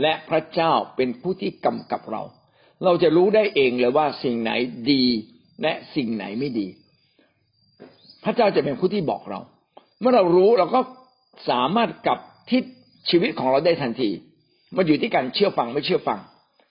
[0.00, 2.22] และพระเจ้าเป็นผู้ที่กำกับเรา
[2.84, 4.52] เราจะรู้ได้เองเลยว่าสิ่งไหน
[4.90, 5.04] ดี
[5.62, 6.68] และสิ่งไหนไม่ดี
[8.24, 9.40] พระเจ้าจะเป็นผู้ที่บอกเรา
[10.00, 10.80] เมื่อเรารู้เราก็
[11.50, 12.18] สามารถกลับ
[12.50, 12.62] ทิศ
[13.10, 14.10] ชีวิตของเราได้ทันที
[14.76, 16.18] มันอยู่ที่การเชื่อฟังไม่เชื่อฟัง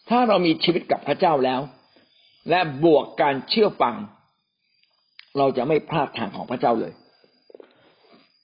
[0.09, 1.61] ถ้าเรามีชีวิตกับพระเจ้าแล้ว
[2.49, 3.95] และบวกการเชื่อฟัง
[5.37, 6.93] เราจะไม่พลาดทางของพระเจ้าเลย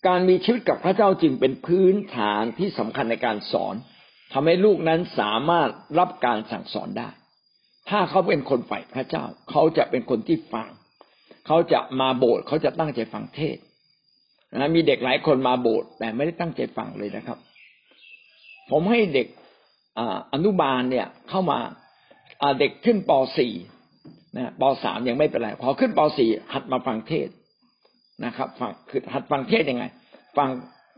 [0.07, 3.75] การมีชีวิตกับพระเจ้าจึงเป็นพื้นฐานที่สำคัญในการสอน
[4.33, 7.09] ทำให้ลูกนั้นสามารถรับการสั่งสอนได้
[7.89, 10.69] ถ้าเขาเป็นคนฝ่ายพระเจ้า เขาจะเป็นคนที่ฟัง
[11.47, 13.57] เขาจะมาโบสถ์เขาจะตั้งใจฟังเทศ
[14.55, 17.37] นะมีเด็กหลายคนมาโบสถ์แต่ไม่ได้ตั้งใจฟังเลยนะครับ
[18.71, 19.27] ผมให้เด็ก
[20.33, 21.59] อนุบาลเนี่ยเข้ามา
[22.59, 23.11] เด็กขึ้นป
[23.73, 27.29] .4 นะป .3 ยังไม่เป็นไรพอขึ้นป .4 หัดมาฟังเทศ
[28.25, 29.83] นะครับ ฟังคือหัดฟังเทศยังไง
[30.37, 30.49] ฟัง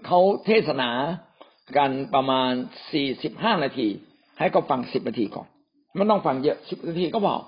[0.05, 0.89] เขาเทศนา
[1.77, 2.51] กันประมาณ
[3.07, 3.87] 45นาที
[4.39, 5.47] ให้เขาฟัง10นาทีก่อน
[5.97, 7.41] มันต้องฟังเยอะสิบนาทีก็บอก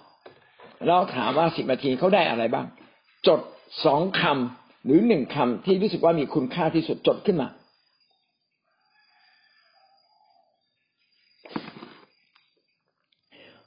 [0.88, 2.66] เราถามว่าสิบนาทีเขาได้อะไรบ้าง
[3.28, 3.39] จด
[3.86, 7.50] สองคำหรือหนึ่งคำที่รู้สึกว่ามีคุณค่าที่สุดจดขึ้นมา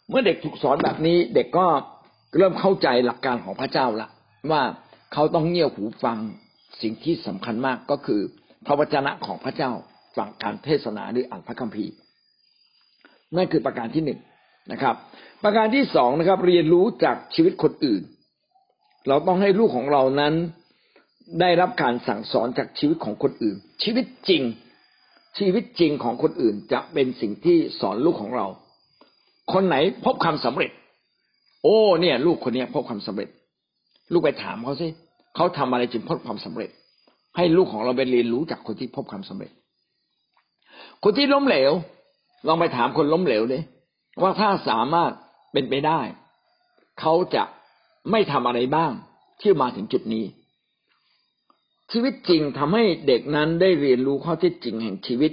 [0.08, 1.66] เมื่อเด็กถูกสอนแบบนี้เด็กก็
[2.36, 4.08] เริ่มเข้าใจหลักการของพระเจ้าละ
[4.50, 4.62] ว่า
[5.12, 6.18] เขาต้องเงี่ยวหูฟัง
[6.82, 8.20] สิ่งที่สำคัญมากก็คือ
[8.66, 9.70] พระวจนะของพระเจ้า
[10.16, 11.92] ฟังการเทศนาหรืออ่านพระคัมภีร์
[13.36, 14.20] นั่นคือประการที่หนึ่ง
[14.72, 14.94] นะครับ
[15.42, 18.02] ประการที่สองนะครับ เรียนรู้จากชีวิตคนอื่น
[19.08, 20.34] เราต้องให้ลูกของเรานั้น
[21.40, 24.42] ได้รับการสั่งสอนจากชีวิตของคนอื่น ชีวิตจริง
[25.38, 28.46] ชีวิตจริงของคนอื่นจะเป็นสิ่งที่สอนลูกของเรา
[29.52, 30.70] คนไหนพบความสำเร็จ
[31.62, 33.28] โอ้ เนี่ย ลูกคนนี้พบความสำเร็จ
[34.12, 34.88] ลูกไปถามเขาสิ
[35.36, 36.70] เขาทำอะไรจึงพบความสำเร็จ
[37.36, 39.50] ให้ลูกของเราไปเรียนรู้จากคนที่พบความสำเร็จ
[41.04, 41.72] คนที่ล้มเหลว
[42.46, 43.62] ลองไปถามคนล้มเหลวเลย
[44.22, 45.12] ว่าถ้าสามารถ
[45.52, 46.00] เป็นไปได้
[47.00, 47.44] เขาจะ
[48.10, 48.92] ไม่ทำอะไรบ้าง
[49.40, 50.24] ที่มาถึงจุดนี้
[51.92, 55.32] ชีวิตจริงทำให้เด็กนั้นได้เรียนรู้ข้อที่จริงแห่งชีวิต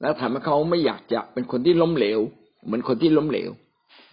[0.00, 2.20] แล้วทำให้เขาไม่อยากจะเป็นคนที่ล้มเหลว
[2.64, 3.50] เหมือนคนที่ล้มเหลว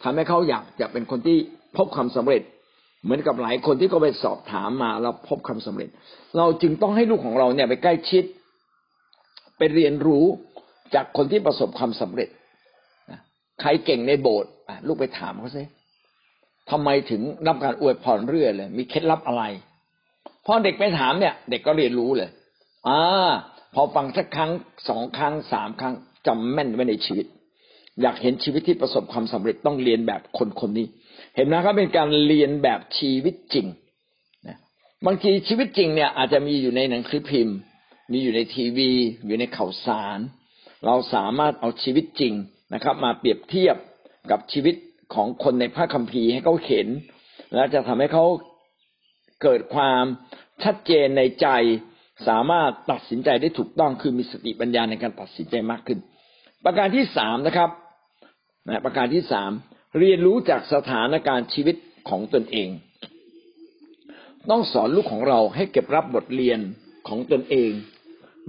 [0.03, 1.37] ทำให้เขาอยากจะเป็นคนที่
[1.77, 2.41] พบความสำเร็จ
[3.03, 5.89] เหมือนกับหลายคนที่เขาไปสอบถามมาแล้วพบความสำเร็จ
[6.37, 8.23] เราจึงต้องให้ลูกของเราเนี่ยไปใกล้ชิด
[9.57, 10.25] ไปเรียนรู้
[10.95, 12.29] จากคนที่ประสบความสำเร็จ
[13.61, 14.51] ใครเก่งในโบสถ์
[14.87, 15.63] ลูกไปถามเขาสิ
[16.69, 19.43] ทำไมถึงรับการอวยพรเรื่อยเลย มีเคล็ดลับอะไร
[20.45, 22.29] พอเด็กไปถามเนี่ย เด็กก็เรียนรู้เลย
[22.87, 22.99] อ่า
[23.73, 24.51] พอฟังสักครั้ง
[24.89, 25.93] สองครั้งสามครั้ง
[26.27, 27.25] จำแม่นไว้ในชีวิต
[28.01, 30.87] อยากเห็นชีวิตที่ประสบความสำเร็จต้องเรียนแบบคนคนนี้
[31.35, 33.67] เห็นนะครับเป็นการเรียนแบบชีวิตจริง
[34.47, 34.57] นะ
[35.05, 37.57] บางทีชีวิตจริงเนี่ย อาจจะมีอยู่ในหนังสือพิมพ์
[38.11, 38.91] มีอยู่ในทีวี
[39.25, 40.19] อยู่ในข่าวสาร
[40.85, 42.33] เราสามารถเอาชีวิตจริง
[42.73, 43.75] นะครับ มาเปรียบเทียบ
[44.31, 44.75] กับชีวิต
[45.13, 46.87] ของคนในพระคัมภีร์ให้เขาเห็น
[47.53, 48.25] และจะทำให้เขา
[49.41, 50.03] เกิดความ
[50.63, 51.47] ชัดเจนในใจ
[52.27, 55.99] สามารถตัดสินใจได้ถูกต้องคือมีสติปัญญาในการตัดสินใจมากขึ้น
[56.65, 57.69] ประการที่สามนะครับ
[58.67, 59.51] นะประการที่สาม
[59.99, 61.75] เรียนรู้จากสถานการณ์ชีวิต
[62.09, 62.69] ของตนเอง
[64.49, 66.59] ต้องสอนลูกของเราให้เก็บรับบทเรียน
[67.07, 67.71] ของตนเอง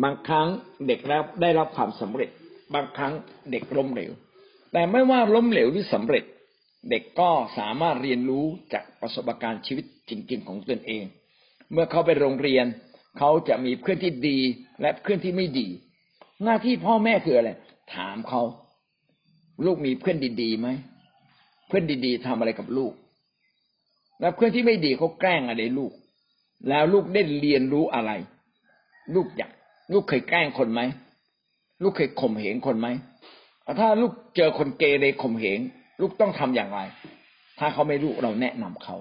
[0.03, 0.49] บางครั้ง
[0.87, 2.31] เด็กรับได้รับความสำเร็จ
[2.75, 3.15] บางครั้ง
[3.51, 4.13] เด็กล้มเหลว
[4.73, 6.25] แต่ไม่ว่าล้มเหลวหรือสำเร็จ
[6.91, 11.05] เด็กก็สามารถเรียนรู้จากประสบการณ์ชีวิตจริง ๆ ของตนเอง
[11.73, 12.67] เมื่อเขาไปโรงเรียน
[13.19, 14.39] เขาจะมีเพื่อนที่ดี
[14.81, 15.69] และเพื่อนที่ไม่ดี
[16.45, 17.51] หน้าที่พ่อแม่คืออะไร
[17.95, 18.43] ถามเขา
[19.65, 20.69] ลูกมีเพื่อนดีๆไหม
[21.69, 22.93] เพื่อนดีๆทำอะไรกับลูก
[24.21, 25.93] แล้วเพื่อนที่ไม่ดีเขาแกล้งอะไรลูก
[26.69, 28.11] แล้วลูกได้เรียนรู้อะไร
[29.15, 29.51] ลูกอยาก
[29.93, 30.81] ลูกเคยแกล้งคนไหม
[31.83, 32.89] ลูกเคยข่มเหงคนไหม
[33.81, 35.61] ถ้าลูกเจอคนเกเรข่มเหง
[36.01, 36.81] ลูกต้องทำอย่างไร
[37.59, 38.97] ถ้าเขาไม่รู้เราแนะนำเขา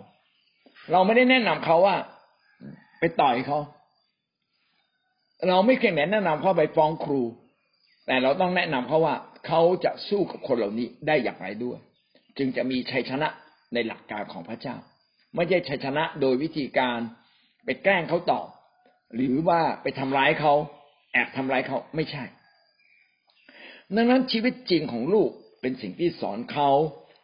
[0.91, 1.95] เราไม่ได้แนะนำเขาว่า
[2.99, 3.59] ไปต่อยเขา
[5.49, 7.21] เราไม่เคยแนะนำเขาไปฟ้องครู
[8.07, 9.15] แต่เราต้องแนะนำเขาว่า
[9.47, 11.77] เขาจะสู้กับคนเหล่านี้ได้อย่างไรด้วย
[12.37, 13.27] จึงจะมีชัยชนะ
[13.73, 14.75] ในหลักการของพระเจ้า
[15.35, 16.99] ไม่ใช่ชัยชนะโดยวิธีการ
[17.65, 18.47] ไปแกล้งเขาตอบ
[19.15, 20.53] หรือว่าไปทำร้ายเขา
[21.13, 22.23] แอบทำร้ายเขาไม่ใช่
[23.95, 25.29] ดังนั้นชีวิตจริงของลูก
[25.61, 26.69] เป็นสิ่งที่สอนเขา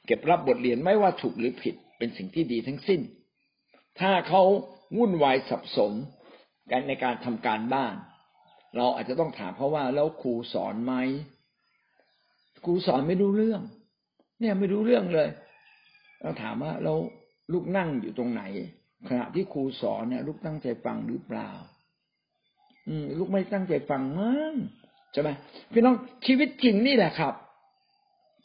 [0.05, 3.01] เก็บรับบทเรียนไม่ว่าถูกหรือผิดเป็นสิ่งที่ดีทั้งสิ้น
[3.99, 4.43] ถ้าเขา
[4.97, 5.93] วุ่นวายสับสน
[6.87, 7.95] ในการทำการบ้าน
[8.75, 10.93] เราอาจจะต้องถามเขาว่าแล้วครูสอนไหม
[12.65, 13.61] ครูสอนไม่รู้เรื่อง
[14.39, 15.29] เนี่ยไม่รู้เรื่องเลย
[16.21, 16.93] เราถามว่าเรา
[17.53, 18.43] ลูกนั่งอยู่ตรงไหน
[19.09, 21.51] ขณะที่ครูสอนเนี่ย ลูกตั้งใจฟังหรือเปล่า
[22.87, 24.53] อืม ลูกไม่ตั้งใจฟังมั้ง
[25.19, 25.31] ช่ไหม
[25.73, 25.95] พี่น้อง
[26.25, 27.33] ชีวิตจริงนี่แหละครับ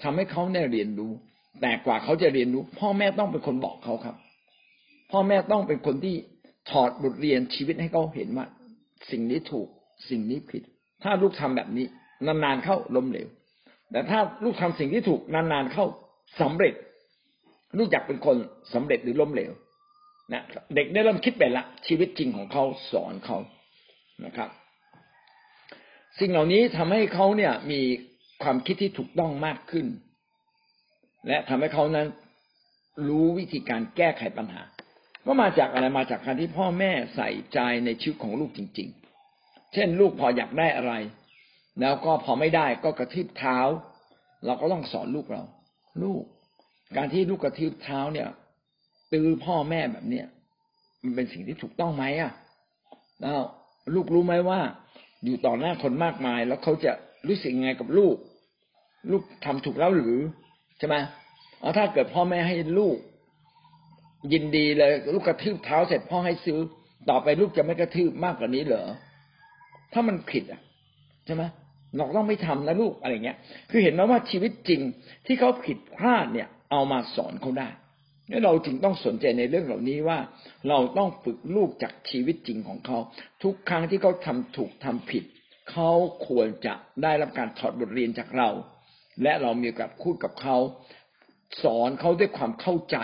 [0.02, 1.12] ทำให้เขาได้เรียนรู้
[1.60, 4.16] แต่กว่าเขาจะเรียนรู้ พ่อแม่ต้องเป็นคนบอกเขาครับ
[5.10, 6.16] พ่อแม่ต้องเป็นคนที่
[6.70, 8.46] ถอดบทเรียนชีวิตให้เขาเห็นว่า
[9.10, 9.68] สิ่งนี้ถูก
[10.08, 10.62] สิ่งนี้ผิด
[11.02, 11.86] ถ้าลูกทำแบบนี้
[12.26, 13.28] นานๆเข้าล้มเหลว
[13.92, 15.84] แต่ถ้าลูกทำสิ่งที่ถูกนานๆเข้า
[16.40, 16.74] สำเร็จ
[17.78, 18.36] ลูกอยากเป็นคน
[18.74, 19.52] สำเร็จหรือล้มเหลว
[20.32, 20.42] นะ
[20.74, 23.38] เด็กได้เริ่มคิดไปละชีวิตจริงของเขาสอนเขา
[24.24, 24.50] นะครับ
[26.20, 27.80] สิ่งเหล่านี้ทำให้เขาเนี่ยมี
[28.42, 29.86] ความคิดที่ถูกต้องมากขึ้น
[31.28, 32.06] และทำให้เขานั้น
[33.08, 34.62] รู้วิธีการแก้ไขปัญหา
[35.26, 38.88] ก็มาจากอะไรมาจากการที่พ่อแม่ใส่ใจในชีวิตของลูกจริง
[39.30, 40.94] ๆ เช่น ลูกพออยากได้อะไร
[41.80, 43.58] แล้วก็พอไม่ได้ก็กระทืบเท้า
[44.46, 45.42] เราก็ต้องสอนลูกเรา
[46.02, 46.22] ลูก
[46.96, 48.28] การที่ลูกกระทืบเท้าเนี่ย
[49.12, 50.26] ตื้อพ่อแม่แบบเนี้ย
[51.02, 52.32] มันเป็นสิ่งที่ถูกต้องไหมอะ
[53.20, 53.38] แล้ว
[53.94, 54.60] ลูกรู้ไหมว่า
[55.24, 56.92] อยู่ต่อหน้าคนมากมาย แล้วเขาจะ
[57.28, 58.16] รู้สึกยังไงกับลูก
[59.10, 60.16] ลูกทำถูกแล้วหรือ
[60.78, 60.96] ใช่ไหม
[61.60, 62.96] เอาถ้าเกิดพ่อแม่ให้ลูก
[64.32, 66.58] ยินดีเลย ลูกกระทืบเท้าเสร็จพ่อให้ซื้อ
[67.10, 68.84] ต่อไปลูกจะไม่กระทืบมากกว่านี้เหรอ
[69.92, 70.60] ถ้ามันผิดอะ
[71.26, 71.42] ใช่ไหม
[71.96, 73.36] เราต้องไม่ทำนะลูกอะไรเงี้ย
[73.70, 74.80] คือเห็นไหมว่าชีวิตจริง
[75.26, 77.68] ที่เขาผิดพลาดเนี่ย เอามาสอนเขาได้
[78.32, 80.18] นี่เราจึงต้องสนใจในเรื่องเหล่านี้ว่า
[80.68, 82.98] เราต้องฝึกลูกจากชีวิตจริงของเขา
[83.42, 85.24] ทุกครั้งที่เขาทำถูกทำผิด
[85.70, 85.90] เขา
[86.26, 88.50] ควรจะได้รับการถอดบทเรียนจากเรา
[89.22, 90.56] และเรามีโอกาสพูดกับเขา
[91.62, 92.96] สอนเขาด้วยความเข้าใจ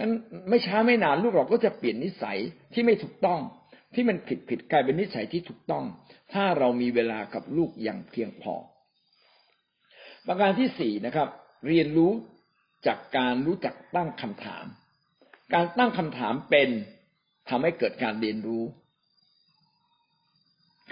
[0.00, 0.12] นั้น
[0.48, 2.38] ไม่ช้าไม่นานลูกเราก็จะเปลี่ยนนิสัย
[2.72, 3.40] ที่ไม่ถูกต้อง
[3.94, 5.84] ที่มันผิดผิดกลายเป็นนิสัยที่ถูกต้อง
[6.32, 8.54] ถ้าเรามีเวลากับลูกอย่างเพียงพอ
[10.26, 11.28] ประการที่สี่นะครับ
[11.68, 12.12] เรียนรู้
[12.86, 14.64] จากการรู้จักตั้งคำถาม
[15.54, 16.68] การตั้งคำถามเป็น
[17.48, 18.64] ทำให้เกิดการเรียนรู้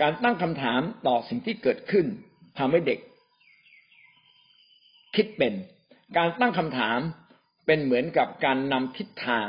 [0.01, 2.07] การตั้งคำถามต่อสิ่งที่เกิดขึ้น
[2.59, 3.01] ทำให้เด็ก
[5.15, 5.55] คิดเป็น
[6.17, 6.99] การตั้งคำถาม
[7.67, 9.49] เป็นเหมือนกับการนำทิศทาง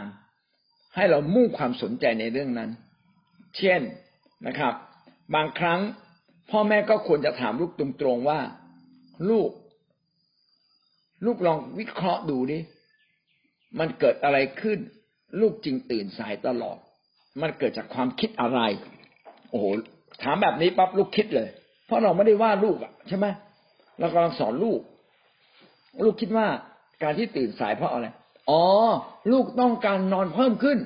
[0.96, 2.72] ให้เรามุ่งความสนใจในเรื่องนั้น
[3.58, 3.82] เช่น
[4.48, 4.74] นะครับ
[5.36, 5.80] บางครั้ง
[6.52, 8.40] พ่อแม่ก็ควรจะถามลูกตรงๆว่า
[9.30, 9.50] ลูก
[11.26, 12.60] ลูกลองวิเคราะห์ดูดิ
[13.80, 14.80] มันเกิดอะไรขึ้น
[15.42, 16.78] ลูกจึงตื่นสายตลอด
[17.42, 18.60] มันเกิดจากความคิดอะไร
[19.50, 19.66] โอ้โห
[20.24, 21.50] ถามแบบนี้ปั๊บลูกคิดเลย
[21.86, 23.26] เพราะเราไม่ได้ว่าลูกอะใช่ไหม
[24.00, 24.80] เรากำลังสอนลูก
[26.04, 26.48] ลูกคิดว่า
[27.04, 28.08] การที่ตื่นสายเพราะอะไร
[28.50, 28.64] อ๋อ
[29.32, 30.78] ลูกต้องการนอนเพิ่มขึ้น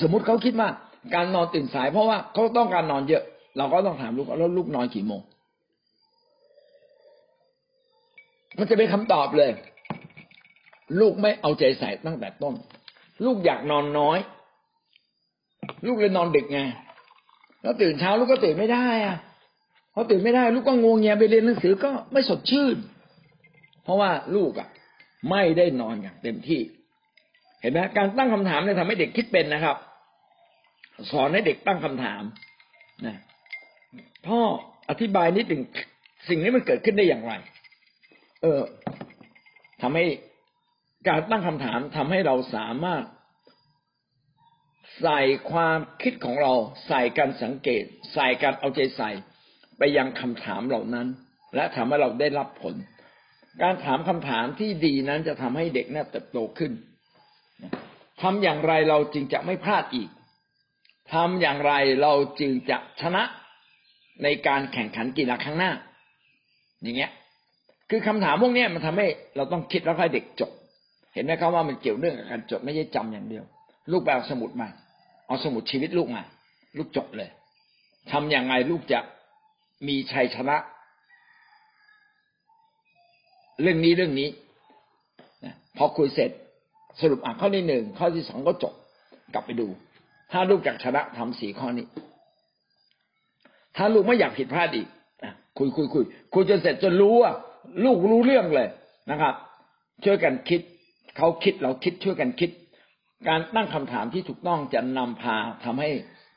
[0.00, 0.68] สมมุติเขาคิดว่า
[1.14, 3.22] การนอนตื่นสายเพราะว่าเขาต้องการนอนเยอะ
[3.56, 5.20] เราก็ต้องถามลูกแล้วลูกนอนกี่โมง
[8.58, 9.50] มันจะเป็นคำตอบเลย
[11.00, 12.54] ลูกไม่เอาใจใส่ตั้งแต่ต้น
[13.24, 14.18] ลูกอยากนอนน้อย
[15.86, 16.60] ลูกเลยนอนดึกไง
[17.62, 19.16] แล้วตื่นเช้าลูกก็ตื่นไม่ได้อะ
[19.94, 22.76] พอตื่นไม่ได้ ลูกก็งวงเงียไปเรียนหนังสือก็ไม่สดชื่น
[23.82, 24.68] เพราะว่าลูกอะ
[25.30, 26.60] ไม่ได้นอนอย่างเต็มที่
[27.60, 29.76] เห็นไหมการตั้งคำถามเนี่ยทำให้เด็กคิดเป็นนะครับ
[31.10, 32.22] สอนให้เด็กตั้งคำถาม
[33.06, 33.16] นะ
[34.26, 34.40] พ่อ
[34.90, 35.62] อธิบายนิดหนึ่ง
[36.28, 37.32] สิ่งนี้มันเกิดขึ้นได้อย่างไร
[38.44, 38.64] เออ
[39.82, 40.04] ทำให้
[41.08, 43.04] การตั้งคำถามทำให้เราสามารถ
[45.02, 45.20] ใส่
[45.50, 46.52] ความคิดของเรา
[46.88, 47.84] ใส่การสังเกต
[48.14, 49.10] ใส่การเอาใจใส่
[49.78, 51.06] ไปยังคำถามเหล่านั้น
[51.54, 52.74] และทำให้เราได้รับผล
[53.62, 56.72] การถามคำถามที่ดีนั้นจะทำให้เด็กน่าเติบโตขึ้น
[58.22, 60.10] ทำอย่างไรเราจึงจะไม่พลาดอีก
[61.12, 61.72] ทำอย่างไร
[62.02, 63.22] เราจึงจะชนะ
[64.22, 65.70] ในการแข่งขันกีฬาครั้งหน้า
[66.82, 67.12] อย่างเงี้ย
[67.96, 70.50] คือคำถามพวกนี้มันทำให้เราต้องคิดแล้วให้เด็กจด
[71.14, 73.44] เห็นไหมครับว่ามันเกี่ยวเรื่องกับการจดไม่ใช่จำอย่างเดียว
[73.92, 74.68] ลูกไปเอาสมุดมา
[75.26, 76.22] เอาสมุดชีวิตลูกมา
[76.78, 77.30] ลูกจดเลย
[78.10, 79.00] ทำอย่างไรลูกจะ
[79.86, 80.56] มีชัยชนะ
[83.62, 84.28] เรื่องนี้เรื่องนี้
[85.76, 86.30] พอคุยเสร็จ
[87.00, 88.74] สรุปอ่านข้อที่หนึ่งข้อที่สองก็จบ
[89.34, 89.66] กลับไปดู
[90.32, 91.86] ถ้าลูกอยากชนะทำสี่ข้อนี้
[93.76, 94.88] ถ้าลูกไม่อยากผิดพลาดอีก
[95.58, 97.32] คุยคุยคุยคุยจนเสร็จจนรู้ว่า
[97.84, 98.68] ลูกรู้เรื่องเลย
[99.10, 99.34] นะครับ
[100.04, 100.60] ช่วยกันคิด
[101.16, 102.50] เขาคิดเราคิดช่วยกันคิด
[103.28, 105.90] การตั้งคำถามที่ถูกต้องจะนำพาทำให้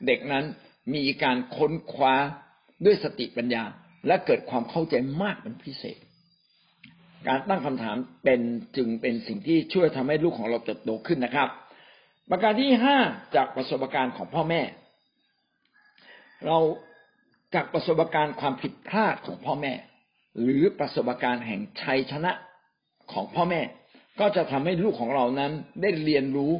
[0.06, 0.44] เด็กนั้น
[0.94, 2.14] มีการค้นคว้า
[2.84, 3.64] ด้วยสติปัญญา
[4.06, 5.98] และเกิดความเข้าใจมากเป็นพิเศษ
[7.28, 8.40] การตั้งคำถามเป็น
[8.76, 11.48] จึงเป็นสิ่งที่ช่วยทำให้ลูกของเราเติบโตขึ้นนะครับ
[12.30, 12.98] ประการที่ห้า
[13.36, 14.62] จากประสบการณ์ของพ่อแม่
[16.46, 16.58] เรา
[17.54, 19.72] จากประสบการณ์ความผิดพลาดของพ่อแม่
[20.42, 22.32] หรือประสบการณ์แห่งชัยชนะ
[23.12, 23.60] ของพ่อแม่
[24.20, 26.52] ก็จะทำให้ลูกของเรานั้นได้เรียนรู้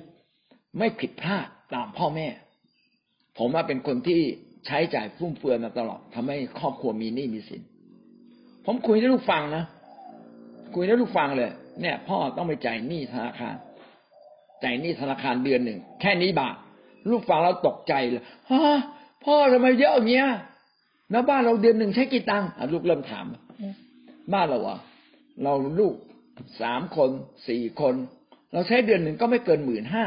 [0.79, 2.27] ไม่ผิดพลาดตามพ่อแม่
[3.39, 4.21] ผมว่าเป็นคนที่
[4.67, 7.63] ใช้จ่ายฟุ่มเฟือยมาตลอดทำให้ครอบครัวมีหนี้มีสิน
[8.67, 9.65] ผมคุยให้ลูกฟังนะ
[10.75, 11.51] คุยให้ลูกฟังเลย
[11.81, 13.57] เนี่ย พ่อต้องไปจ่ายหนี้ธนาคาร
[14.65, 16.57] จ่ายหนี้ธนาคารเดือนหนึ่งแค่นี้บาท
[17.11, 18.79] ลูกฟังแล้วตกใจเลยฮะ
[19.25, 20.29] พ่อทำไมเยอะอย่างเงี้ย
[21.11, 23.27] แล้วบ้านเราเดือนหนึ่งใช้กี่ตังค์ลูกเริ่มถาม
[24.33, 24.79] บ้านเราอะ
[25.43, 25.95] เราลูก
[26.63, 27.11] สามคน
[27.49, 27.95] สี่คน
[28.53, 30.05] เราใช้เดือนหนึ่งก็ไม่เกินหมื่นห้า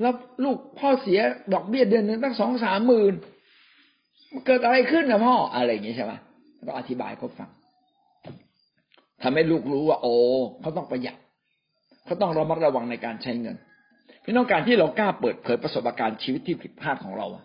[0.00, 1.20] แล้วลูกพ่อเสีย
[1.52, 3.14] ดอกเบี้ยเดือนหนึ่งตั้งสองสามหมื่น
[4.46, 6.12] เกิดอะไรขึ้นนะพ่ออะไรอย่างนี้ใช่ไหม
[6.66, 7.50] ก็อธิบายเขาฟัง
[9.22, 10.14] ทำให้ลูกรู้ว่า โอ้
[10.60, 11.16] เขาต้องประหยัด
[12.04, 13.56] เขาต้องระมัดระวังในการใช้เงิน
[14.24, 17.44] พี่น้องการที่เรากล้าเปิดเผยประสบการณ์ชีวิตที่ผิดพลาดของเราอะ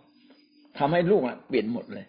[0.78, 2.06] ทำให้ลูกเปลี่ยนหมดเลย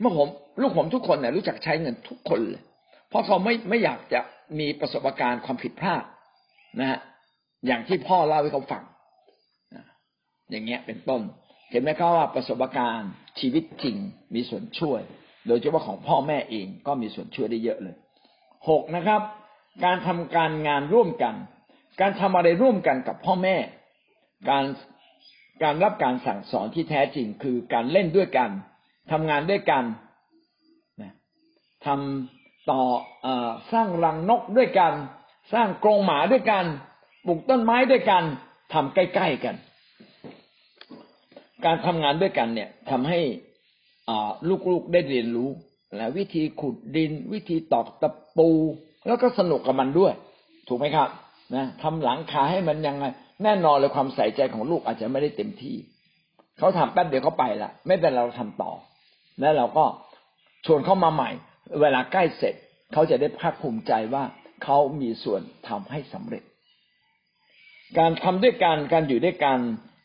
[0.00, 0.28] เมื่อผม
[0.60, 2.62] ลูกผมทุกคนเนี่ยรู้จักใช้เงินทุกคนเลย
[3.08, 4.20] เพราะเขาไม่ไม่อยากจะ
[4.58, 6.04] มีประสบการณ์ความผิดพลาด
[6.80, 6.98] นะฮะ
[7.66, 8.82] อย่างที่พ่อเล่าให้เขาฟัง
[10.50, 11.22] อย่างเงี้ยเป็นต้น
[11.70, 13.96] เห็นไหมครับว่าประสบการณ์ชีวิตจริง
[14.34, 15.00] มีส่วนช่วย
[15.46, 17.96] โดยเฉพาะของพ่อแม่เองก็มีส่วนช่วยได้เยอะเลย
[18.68, 19.20] หกนะครับ
[19.84, 21.34] การทำการงานร่วมกัน
[22.00, 23.56] การทำอะไรร่วมกันกับพ่อแม่
[24.50, 24.64] การ
[25.62, 28.50] การรับการสั่งสอนที่แท้จริงคือการเล่นด้วยกัน
[29.12, 29.84] ทำงานด้วยกัน
[31.02, 31.12] นะ
[31.86, 32.82] ทำต่อ
[33.26, 33.28] อ
[33.72, 34.92] สร้างรังนกด้วยกัน
[35.52, 36.64] สร้างกรงหมาด้วยกัน
[37.26, 38.22] ปลูกต้นไม้ด้วยกัน
[38.72, 39.56] ทำใกล้ๆกัน
[41.64, 43.20] การทำงานด้วยกันเนี่ยทำให้
[44.70, 45.50] ลูกๆได้เรียนรู้
[45.96, 48.50] และวิธีขุดดิน วิธีตอกตะปู
[49.06, 50.12] แล้วก็สนุกกับมันด้วย
[50.68, 51.08] ถูกไหมครับ
[51.54, 53.04] นะทำหลังคาให้มันยังไง
[53.42, 55.76] แน่นอนเลยความใส่ใจของลูกอาจจะไม่ได้เต็มที่
[56.58, 58.72] เขาทำแป๊บเดียวเขาไปละไม่เป็นเราทำต่อ
[59.40, 59.84] แล้วเราก็
[60.66, 61.30] ชวนเข้ามาใหม่
[61.80, 62.54] เวลาใกล้เสร็จ
[62.92, 64.24] เขาจะได้ภาคภูมิใจว่า
[64.64, 66.42] เขามีส่วนทำให้สำเร็จ
[67.98, 69.58] การทำด้วยกันการอยู่ด้วยกัน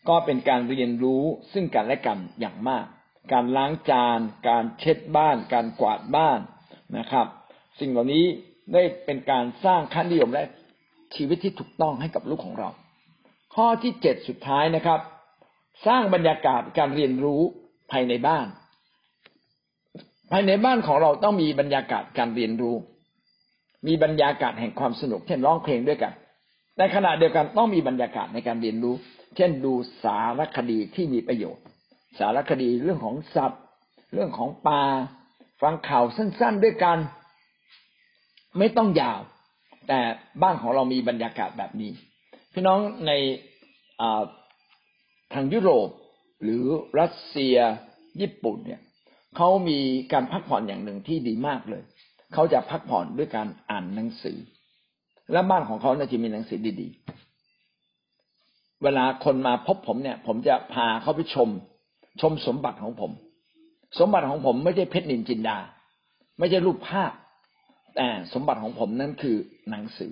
[0.10, 1.24] ก็เป็นการเรียนรู้
[1.54, 2.86] ซึ่งกันและกันอย่างมาก
[3.32, 4.20] การล้างจาน
[4.50, 6.40] การเช็ดบ้าน การกวาดบ้าน
[6.98, 7.28] นะครับ
[7.80, 8.26] สิ่งเหล่านี้
[8.74, 10.44] ได้เป็นการสร้างค่านิยมและ
[11.16, 12.70] ชีวิตที่ถูกต้องให้กับลูกของเรา
[13.56, 15.00] ข้อที่เจ็ดสุดท้ายนะครับ
[15.88, 17.42] สร้างบรรยากาศการเรียนรู้
[17.92, 18.48] ภายในบ้าน
[20.36, 22.76] ภายในบ้านของเราต้องมีบรรยากาศการเรียนรู้
[23.88, 26.14] มีบรรยากาศแห่งความสนุก เช่นร้องเพลงด้วยกัน
[26.78, 28.96] ในขณะเดียวกันต้องมีบรรยากาศในการเรียนรู้
[29.36, 29.74] เช่นดู
[30.04, 31.64] สารคดีที่มีประโยชน์
[32.20, 33.64] สารคดีเรื่องของสัตว์
[34.14, 34.82] เรื่องของปลา
[35.62, 36.98] ฟังข่าวสั้น ๆด้วยกัน
[38.58, 39.20] ไม่ต้องยาว
[39.88, 40.00] แต่
[40.42, 41.92] บ้านของเรามีบรรยากาศแบบนี้
[42.54, 43.12] พี่น้องใน
[45.34, 45.90] ทางยุโรป
[46.44, 46.64] หรือ
[47.00, 47.56] รัสเซีย
[48.22, 48.82] ญี่ปุ่นเนี่ย
[49.36, 49.80] เขามี
[50.14, 51.84] การพักผ่อนอย่างหนึ่งที่ดีมากเลย
[52.34, 54.38] เขาจะพักผ่อนด้วยการอ่านหนังสือ
[55.32, 61.50] และบ้านของเขาเนี่ยจะมีหนังสือดีๆ เวลาคนมาพบผมเนี่ย ผมจะพาเขาไปชม
[62.22, 63.12] ชมสมบัติของผม
[64.00, 65.58] สมบัติของผมไม่ใช่เพชรนินจินดา
[66.40, 67.12] ไม่ใช่รูปภาพ
[67.96, 69.36] แต่สมบัติของผมนั่นคือ
[69.70, 70.12] หนังสือ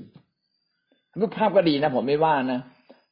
[1.19, 2.59] รูปภาพก็ดีนะ ผมไม่ว่านะ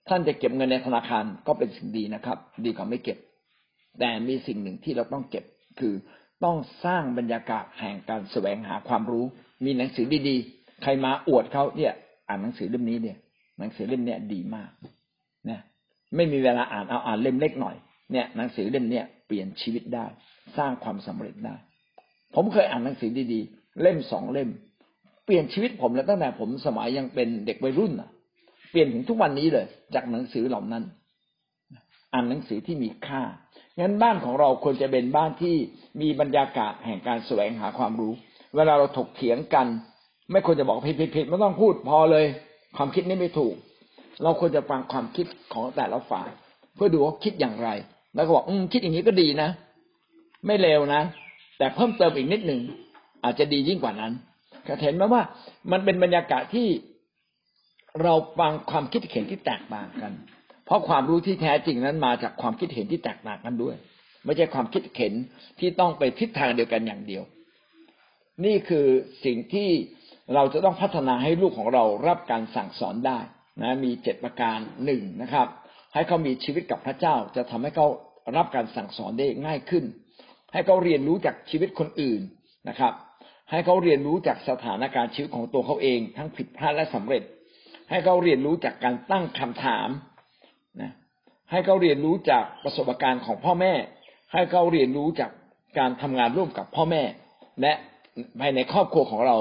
[0.09, 3.17] ท่านจะเก็บเงินในธนาคารก็เป็นสิ่งดีนะครับ ดีกว่าไม่เก็บ
[3.99, 5.45] แต่มีสิ่งหนึ่งที่เราต้องเก็บ
[5.79, 5.93] คือ
[6.43, 9.25] ต้องสร้างบรรยากาศแห่งการแสวงหาความรู้
[9.65, 11.93] มีหนังสือดีๆ ใครมาอวดเขาเนี่ย
[12.27, 13.17] อ่านหนังสือเล่มนี้เนี่ย
[13.59, 14.71] หนังสือเล่มเนี้ยดีมาก
[15.49, 15.59] นะ
[16.15, 17.75] ไม่มีเวลาอ่านเอาอ่านเล่มเล็กหน่อย
[18.11, 20.05] เนี่ยหนังสือเล่มเนี้ยเปลี่ยนชีวิตได้
[20.57, 21.55] สร้างความสำเร็จได้
[22.35, 24.49] ผมเคยอ่านหนังสือดีๆ เล่มสองเล่ม
[25.25, 28.09] เปลี่ยนชีวิตผมแล้วตั้งแต่ผมสมัยยังเป็นเด็กวัยรุ่นอะ
[28.71, 29.65] เปลี่ยนถึงทุกวันนี้เลย
[29.95, 30.83] จากหนังสือเหล่านั้น
[32.13, 33.21] อ่านหนังสือที่มีค่า
[33.79, 35.55] งั้นบ้านของเราควรจะเป็นบ้านที่
[36.01, 38.13] มีบรรยากาศแห่งการแสวงหาความรู้
[38.55, 39.67] เวลาเราถกเถียงกัน
[40.31, 42.25] ไม่ควรจะบอกผิดผิดผิดไม่ต้องพูดพอเลย
[42.77, 43.55] ความคิดนี้ไม่ถูก
[44.23, 46.27] เราควรจะฟังความคิดของแต่ละฝ่าย
[46.75, 47.69] เพื่อดูว่าคิดอย่างไร
[48.15, 49.49] แล้วก็บอกอืมคิดอย่างนี้ก็ดีนะ
[50.45, 51.01] ไม่เลวนะ
[51.57, 52.61] แต่เพิ่มเติมอีกนิดหนึ่ง
[53.23, 54.13] อาจจะดียิ่งกว่านั้น
[54.81, 55.21] เห็นไหมว่า
[55.71, 56.67] มันเป็นบรรยากาศที่
[58.03, 60.11] เราฟังความคิดเห็นที่แตกต่างกัน
[60.69, 63.75] เพราะความรู้ที่แท้จริงนั้นมาจากความคิดเห็นที่แตกต่างกันด้วย
[64.25, 65.13] ไม่ใช่ความคิดเห็น
[65.59, 67.23] ที่ต้องไปทิศทางเดียวกันอย่างเดียว
[68.45, 68.87] นี่คือ
[69.25, 69.69] สิ่งที่
[70.33, 73.19] เราจะต้องพัฒนาให้ลูกของเรารับการสั่งสอนได้
[73.61, 75.47] นะมีเจ็ดประการหนึ่งนะครับ
[75.93, 77.87] ให้เขามีชีวิตกับพระเจ้าจะทำให้เขา
[78.35, 79.83] รับการสั่งสอนได้ง่ายขึ้น
[80.53, 82.21] ให้เขาเรียนรู้จากชีวิตคนอื่น
[82.69, 82.93] นะครับ
[83.51, 87.23] ให้เขาเรียนรู้จากสถานการณ์ชีวิตของตัวเขาเอง ทั้งผิดพลาดและสำเร็จ
[87.89, 89.87] ให้เขาเรียนรู้จากการตั้งคำถาม
[90.81, 90.91] นะ
[91.51, 93.73] ให้เขาเรียนรู้จากประสบการณ์ของพ่อแม่
[94.33, 95.31] ให้เขาเรียนรู้จาก
[95.79, 97.03] การทำงานร่วมกับพ่อแม่
[97.61, 97.73] และ
[98.39, 99.37] ภายในครอบครัวของเรา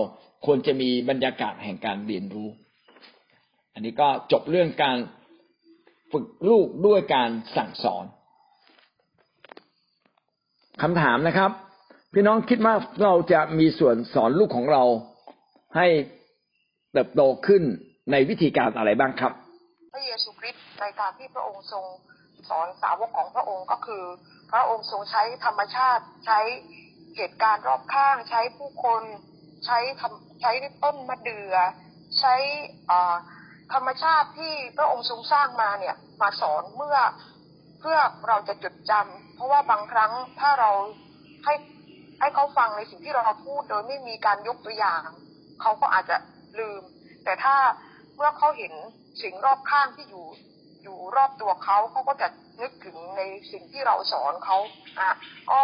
[0.47, 2.49] ควรจะมีบรรยากาศแห่งการเรียนรู้
[3.74, 4.97] อันนี้ก็จบเรื่องการ
[6.12, 8.05] ฝึกลูกด้วยการสั่งสอน
[10.83, 11.51] คำถามนะครับ
[12.14, 14.85] พี่น้องคิดว่าเราจะมีส่วนสอนลูกของเรา
[15.76, 15.87] ให้
[16.93, 17.62] เติบโตขึ้น
[18.11, 19.33] ในวิธีการอะไรบ้างครับ
[19.95, 21.85] พระเยซูคริสต ในการที่พระองค์ทรง
[22.49, 24.05] สอนสาวกของพระองค์ก็คือ
[24.53, 26.41] พระองค์ทรงใช้ธรรมชาติใช้
[27.16, 29.03] เหตุการณ์รอบข้าง ใช้ผู้คน
[29.64, 29.79] ใช้
[30.41, 30.53] ใช้
[30.85, 31.55] ต้นมะเดื่อ
[32.20, 32.35] ใช้
[33.72, 36.99] ธรรมชาติที่พระองค์ทรงสร้างมาเนี่ยมาสอนเมื่อ
[37.81, 37.99] เพื่อ
[38.29, 40.70] เราจะจดจำเพราะว่าบางครั้งถ้าเรา
[41.45, 41.55] ให้
[42.20, 45.03] ให้เขาฟังในสิ่งที่เราพูดโดยไม่มีการยกตัวอย่าง
[45.61, 46.16] เขาก็อาจจะ
[46.59, 46.83] ลืม
[47.24, 47.57] แต่ถ้า
[48.16, 48.72] เมื่อเขาเห็น
[49.22, 50.26] สิ่งรอบข้างที่อยู่
[50.89, 52.28] อยู่รอบตัวเขาเขาก็จะ
[52.61, 53.22] นึกถึงใน
[53.53, 54.59] สิ่งที่เราสอนเขา
[54.99, 55.11] อะ
[55.51, 55.61] ก็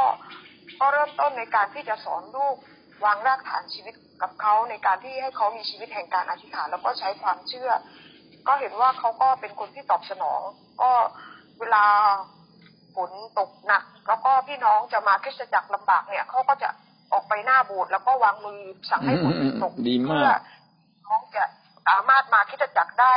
[0.81, 2.57] ก็เริ่มต้นในการที่จะสอนลูก
[3.05, 7.71] วางรากฐานชีวิตกับเขาในการที่ให้เขามีชีวิตแห่งการอธิษฐานแล้วก็ใช้ความเชื่อ
[8.47, 10.41] ก็เห็นว่าเขาก็เป็นคนที่ตอบสนอง
[10.83, 10.91] ก็
[11.61, 11.87] เวลา
[12.97, 16.69] ฝนตกหนัก แล้วก็พี่น้องจะมาคริสตจักรลำบากเนี่ยเขาก็จะ
[17.13, 18.61] ออกไปหน้าโบสถ์แล้วก็วางมือ
[18.91, 19.73] สั่งให้ฝนตก
[20.07, 20.29] เพื่อ
[21.07, 21.45] น้องจะ
[21.89, 23.15] สามารถมาคิดจักได้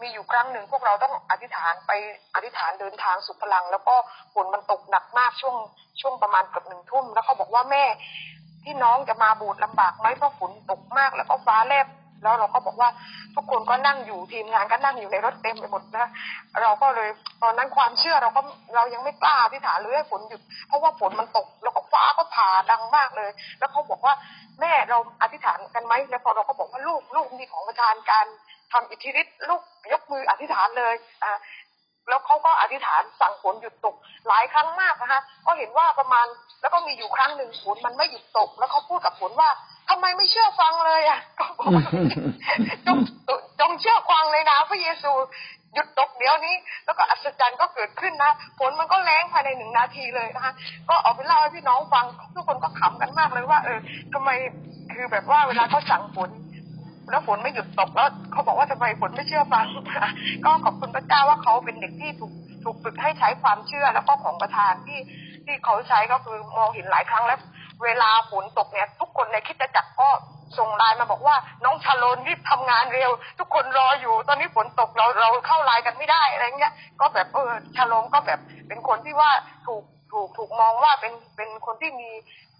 [0.00, 1.92] มีอยู่ครั้งหนึ่งพวกเราต้องอธิษฐานไป
[2.34, 3.94] อธิษฐานเดินทางสุพลัง แล้วก็
[4.34, 5.56] ฝนมันตกหนักมากช่วง
[6.00, 7.84] ช่วงประมาณเกือบหนึ่งทุ่มแล้วเขาบอกว่าแม่
[8.64, 11.88] ที่น้องจะมาบูดลำบากไหมเพราะฝนตกมากแล้วก็ฟ้าแลบ
[12.22, 12.90] แล้วเราก็บอกว่า
[13.34, 16.08] ทุกคนก็นั่งอยู่ทีมงานก็นั่งอยู่ในรถเต็มไปหมดนะ
[16.60, 17.08] เราก็เลย
[17.42, 18.40] ตอนนั้นความเชื่อเราก็
[18.74, 24.14] เรายังไม่กล้าที่ฐานเลยให้ฝนหยุดเพราะว่าฝนมันตกแล้วก็ฟ้าก็ผ่าดังมากเลย แล้วเขาบอกว่า
[24.60, 28.26] แม่เราอธิษฐานกันไหมแล้วพอเราก็บอกว่าลูกลูกมีของประทานการ
[28.72, 29.62] ทำอิทธิฤทธิ์ลูก
[29.92, 30.94] ยกมืออธิษฐานเลย
[31.24, 31.32] อ่า
[32.08, 33.94] แล้วเขาก็อธิษฐานสั่งฝนหยุดตก
[34.28, 36.26] หลายครั้งมากนะคะก็เห็นว่าประมาณ
[36.60, 39.50] แล้วก็มีอยู่ครั้งหนึ่งฝนมันไม่หยุดตก แล้วเขาพูดกับฝนว่า
[39.88, 41.68] ทำไมไม่เชื่อฟังเลยอะก็บอก
[42.86, 42.98] จง
[43.60, 45.12] จงเชื่อฟังเลยนะพระเยซู
[45.74, 50.52] หยุดตกเดี๋ยวนี้ แล้วก็อัศจรรย์ก็เกิดขึ้นนะฝนมันก็แรงภายในหนึ่งนาทีเลยนะคะ
[50.90, 52.04] ก็เอาไปเล่าให้พี่น้องฟัง
[52.34, 53.78] ทุกคนก็ขำกันมากเลยว่า เออ
[54.12, 54.30] ทำไม
[54.94, 56.30] คือแบบว่าเวลาเขาสั่งฝน
[57.10, 59.66] แล้วฝนไม่หยุดตกแล้วเขาบอกว่าทำไมฝนไม่เชื่อฟัง
[60.44, 62.32] ก็ขอบคุณพระเจ้าว่าเขาเป็นเด็กที่ถูก
[62.64, 64.98] ถูกฝึกให้ใช้ความเชื่อแล้วก็ของประทานที่
[65.44, 67.40] ที่เขาใช้ก็คือมองเห็นหลายครั้งแล้ว
[67.84, 70.08] เวลาฝนตกเนี่ย ทุกคนในคิดจะจักรก็
[70.58, 79.30] ส่งไลน์มาบอกว่าน้องชาลนรีบทำงานเร็ว ทุกคนรออยู่ ตอนนี้ฝนตกเราเราเข้าไลน์กันไม่ได้อะไรเงี้ย ก็แบบเออชาลนก็แบบเป็นคนที่ว่า
[79.66, 79.82] ถูก
[80.12, 82.10] ถูกถูกมองว่าเป็นเป็นคนที่มี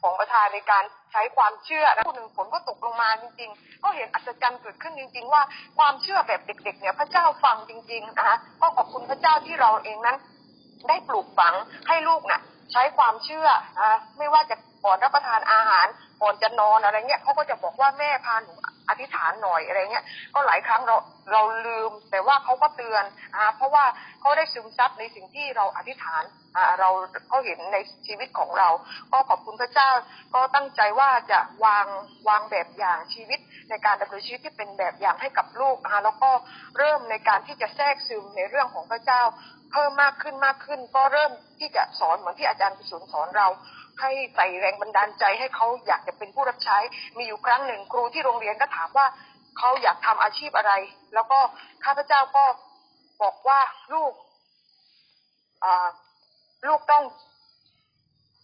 [0.03, 5.43] ของประทานในการใช้ความเชื่อแล้วหนึ่งฝนก็ตกลงมาจริง ๆ ก็เห็นอัศจรรย์เกิดขึ้นจริง ๆ ว่า
[5.79, 10.17] ความเชื่อแบบเด็ก ๆ เนี่ยพระเจ้าฟังจริง ๆ นะคะก็ขอบคุณพระเจ้าที่เราเองนั้น
[10.89, 11.55] ได้ปลูกฝัง
[11.89, 12.41] ให้ลูกน่ะ
[12.73, 13.49] ใช้ความเชื่อ
[13.81, 15.87] นะไม่ว่าจะก่อนรับประทานอาหาร
[16.23, 18.53] ก่อนจะนอนอะไรเงี้ยเขาก็จะบอกว่าแม่พาหนู
[18.89, 20.05] อธิษฐานหน่อยอะไรเงี้ย
[20.35, 20.97] ก็หลายครั้งเรา
[21.33, 23.05] เราลืม แต่ว่าเขาก็เตือน
[23.37, 23.85] อ่าเพราะว่า
[24.21, 26.23] เขาได้ซึมซับในสิ่งที่เราอธิษฐาน
[26.57, 26.91] อ่าเรา
[27.29, 27.77] เขาเห็นใน
[28.07, 28.69] ชีวิตของเรา
[29.13, 29.91] ก็ขอบคุณพระเจ้า
[30.35, 31.87] ก็ตั้งใจว่าจะวาง
[32.29, 36.31] วางแบบอย่างชีวิตในการดำเนินชีวิตที่เป็นแบบอย่างให้กับลูกนะคะแล้วก็
[36.79, 39.23] เริ่มในการที่จะแทรกซึมในเรื่องของพระเจ้า
[39.73, 43.49] เพิ่มมากขึ้นมากขึ้น ก็เริ่มที่จะสอนเหมือนที่อาจารย์กุศลสอนเรา
[44.01, 46.79] ให้ใส่แรงบันดาลใจให้เขาอยากจะเป็นผู้รับใช้
[47.17, 49.07] มีอยู่ครั้งหนึ่งครูที่โรงเรียนก็ถามว่า
[49.59, 50.73] เขาอยากทำอาชีพอะไร
[51.15, 51.39] แล้วก็
[51.85, 52.45] ข้าพเจ้าก็
[53.23, 53.61] บอกว่า
[53.95, 54.13] ลูก
[56.67, 57.05] ลูกต้อง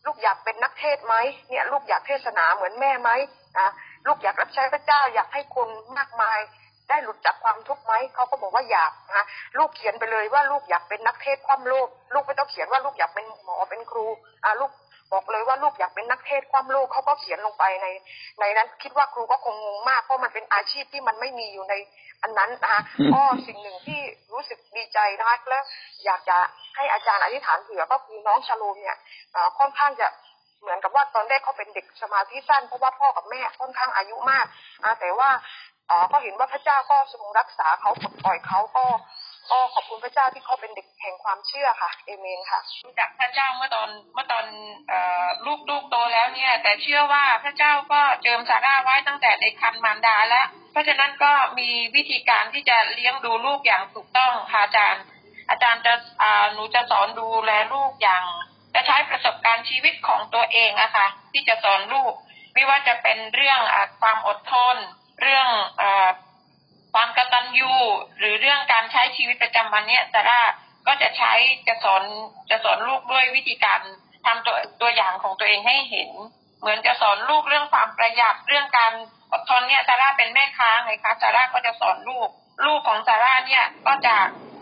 [0.06, 1.14] ลูกอยากเป็นนักเทศไหม
[1.48, 3.10] เนี่ย ลูกอยากเทศนาเหมือนแม่ไหม
[3.58, 3.66] อะ
[4.06, 6.38] ลูกอยากรับใช้พระเจ้าอยากให้คนมากมาย
[6.88, 9.24] ได้หลุดจากความทุกข์ไหมเขาก็บอกว่าอยากนะ
[9.58, 14.06] ลูกเขียนไปเลยว่าลูกอยากเป็นนักเทศความโลก ลูกไม่ต้องเขียนว่าลูกอยากเป็นหมอเป็นครู
[14.44, 14.70] อ่าลูก
[15.12, 17.86] บอกเลยว่าลูกอยากเป็นนักเทศความโลกเขาก็เขียนลงไปใน
[18.40, 21.74] ในนั้นคิดว่าครูก็คงงงมากเพราะมันเป็นอาชีพที่มันไม่มีอยู่ใน
[22.22, 22.82] อันนั้นนะคะ
[23.14, 24.00] ก็สิ่งหนึ่งที่
[24.32, 25.60] รู้สึกดีใจนะคะและ
[26.04, 26.38] อยากจะ
[26.76, 28.96] ให้อาจารย์อธิษฐานเผื่อก็คือน้องชาโลมเนี่ย
[29.58, 30.08] ค่อนข้างจะ
[30.60, 34.46] เหมือนกับว่าตอนแรกเขาเป็นเด็กสมาธิสั้นเพราะว่าพ่อกับแม่ค่อนข้างอายุมาก
[35.00, 35.30] แต่ว่า
[35.90, 38.84] อ๋อก็เห็นว่าพระเจ้าก็ทรงรักษาเขาปลดปล่อยเขาก็
[39.50, 44.44] ก็ขอบคุณพระเจ้าที่เขาเป็นเด็กแห่งความเชื่อค่ะเอเมนค่ะรู้จักพระเจ้าเมื่อตอนเมื่อตอน
[45.46, 55.02] ลูกลูกโตแล้วเนี่ย แต่เชื่อว่าพระเจ้าก็เจิมซาร่าไว้ตั้งแต่ในคันมารดาแล้ว เพราะฉะนั้นก็มีวิธีการที่จะเลี้ยงดูลูกอย่างถูกต้องค่ะอาจารย์
[55.50, 55.94] อาจารย์จะ
[56.52, 58.24] หนูจะสอนดูแลลูกอย่าง
[58.74, 62.14] จะใช้ประสบการณ์ชีวิตของตัวเองอะค่ะที่จะสอนลูก
[62.54, 64.76] ไม่ว่าจะเป็นเรื่องอความอดทน
[65.20, 65.48] เรื่อง
[65.80, 65.82] อ
[66.98, 67.72] ความกตัญญู
[68.18, 70.40] หรือเรื่องการใช้ชีวิตประจำวันเนี้ยซาร่า
[70.86, 71.32] ก็จะใช้
[71.68, 72.02] จะสอน
[72.50, 73.80] จะสอนลูกด้วยวิธีการ
[74.26, 76.10] ทำตัวตัวอย่างของตัวเองให้เห็น
[76.60, 78.92] เหมือนจะสอนลูกเรื่องความประหยัดเรื่องการ
[79.32, 82.28] อดทนเนี่ยซาร่าเป็นแม่ค้าไงคะซาร่าก็จะสอนลูก
[82.66, 84.14] ลูกของซาร่าเนี่ยก็จะ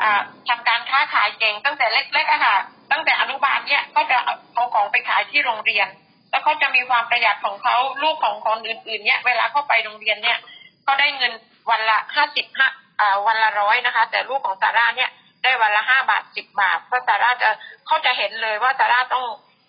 [0.03, 2.57] อ่าทำการค้าขายเก่งตั้งแต่เล็กๆอะค่ะ
[2.93, 4.19] ตั้งแต่อนุบาลเนี่ยก็จะ
[4.55, 5.89] เอาของไปขายที่โรงเรียน
[6.31, 10.39] แล้วเขาจะมีความประหยัดของเขาลูกของคนอื่นๆเนี่ยเวลาเข้าไปโรงเรียนเนี่ย
[10.85, 11.33] เขาได้เงิน
[11.71, 12.69] วันละห้าสิบห้า
[13.27, 15.11] วันละร้อยนะคะ แต่ลูกของซาร่าเนี่ย
[15.43, 17.49] ได้วันละห้าบาทสิบบาท เพราะซาร่าจะ
[17.87, 19.25] เขาจะเห็นเลยว่าซาร่าต้อง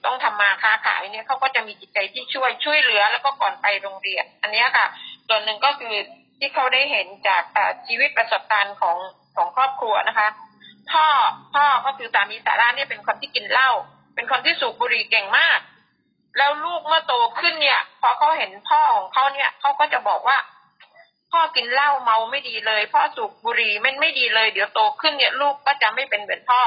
[0.05, 4.87] ต้องทำมาค้าขายเนี่ยเขาก็จะมีจิตใจที่ช่วยช่วยเหลือแล้วก็ก่อนไปโรงเรียน อันนี้ค่ะ
[5.27, 5.95] ส่วนหนึ่งก็คือ
[6.39, 7.43] ที่เขาได้เห็นจาก
[7.87, 8.97] ชีวิตประสบการณ์ของ
[9.35, 10.27] ของครอบครัวนะคะ
[10.91, 11.05] พ่อ
[11.53, 13.69] พ่อก็คือสามีซาร่าเนี่ยเป็นคนที่กินเหล้า
[14.15, 15.59] เป็นคนที่สูบบุหรี่เก่งมาก
[16.37, 20.37] แล้วลูกเมื่อโตขึ้นเนี่ย พอเขาเห็นพ่อของเขาเนี่ยเขาก็จะบอกว่า
[21.35, 26.61] พ่อกินเหล้าเมาไม่ดีเลย พ่อสูบบุหรี่ไม่ไม่ดีเลย เดี๋ยวโตขึ้นเนี่ยลูกก็จะไม่เป็นเหมือนพ่อ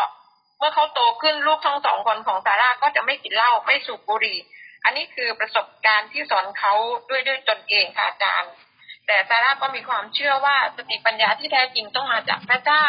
[0.59, 4.39] เมื่อเขาโตขึ้นลูกทั้งสองคนของซาร่าก็จะไม่กินเหล้าไม่สูบบุหรี่
[4.85, 6.73] อันนี้คือประสบการณ์ที่สอนเขา
[7.09, 8.53] ด้วยด้วยตนเองค่ะอาจารย์
[9.07, 12.87] แต่ซาร่าก็มีความเชื่อว่าสติปัญญาที่แท้จริงต้องมาจากพระเจ้า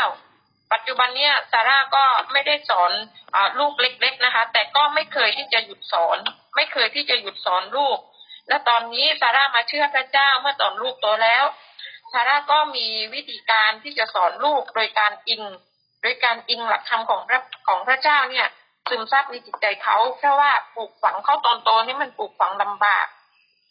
[0.74, 2.92] ปัจจุบันเนี่ยซาร่าก็ไม่ได้สอน
[3.36, 6.18] อลูกเล็ก ๆนะคะ แต่ก็ไม่เคยที่จะหยุดสอน
[6.56, 8.00] ไม่เคยที่จะหยุดสอนลูก
[8.48, 11.44] และตอนนี้ซาร่ามาเชื่อพระเจ้าเมื่อตอนลูกโตแล้ว
[12.14, 15.42] ซาร่าก็มีวิธีการที่จะสอนลูกโดยการอิง
[16.02, 18.48] โดยการอิงหลักธรรมของพระของพระเจ้าเนี่ย
[18.90, 23.08] ซึมซับในจิตใจเขาเพราะว่าปลูกฝังเขาตอนโตนี่มันปลูกฝังลำบาก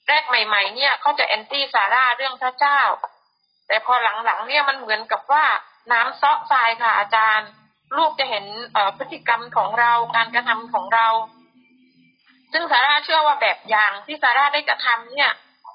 [0.07, 2.81] แรกใหม่ ๆ เนี่ยเขาจะแอนตี้ซาร่าเรื่องพระเจ้า
[3.67, 5.45] แต่พอหลังๆเนี่ยมันเหมือนกับว่า
[5.93, 7.49] น้ำเซาะทรายค่ะอาจารย์
[7.97, 8.45] ลูกจะเห็น
[8.97, 11.09] พฤติกรรมของเราการกระทำของเรา
[12.53, 15.31] ซึ่งซาร่าเชื่อว่าแบบอย่างที่ซาร่าได้กระทำเนี่ย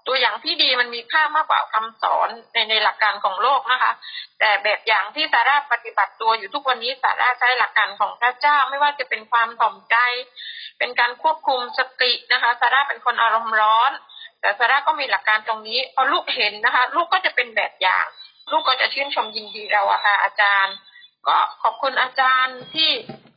[0.08, 3.94] ตัวอย่างที่ดีมันมีค่ามากกว่าคำสอนในในหลักการของโลกนะคะ
[4.40, 9.96] แต่แบบอย่างที่ซาร่าปฏิบัติตัวอยู่ทุกวันนี้ซาร่าใช้หลักการของพระเจ้า ไม่ว่าจะเป็นความถ่อมใจ
[10.78, 13.92] เป็นการควบคุมสตินะคะซาร่าเป็นคนอารมณ์ร้อน
[14.42, 18.06] แต่ซาร่าก็มีหลักการตรงนี้พอลูกเห็นนะคะ ลูกก็จะเป็นแบบอย่าง
[18.52, 20.76] ลูกก็จะชื่นชมยินดีเราอะค่ะอาจารย์
[21.28, 22.90] ก็ขอบคุณอาจารย์ที่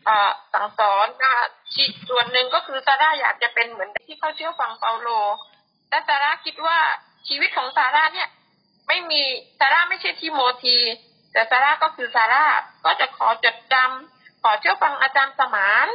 [0.09, 1.45] อ่อสั่งสอนนะคะ
[2.09, 5.09] ส่วนหนึ่งก็คือซาร่าอยากจะเป็นเหมือนที่เขาเชื่อฟังเปาโล
[5.91, 6.79] และซาร่าคิดว่า
[7.29, 8.29] ชีวิตของซาร่าเนี่ย
[8.89, 9.23] ไม่มี
[9.59, 10.79] ซาร่าไม่ใช่ทีโมที
[11.33, 12.47] แต่ซาร่าก็คือซาร่า
[12.85, 15.89] ก็จะขอจดจำขอเชื่อฟังอาจารย์สมาน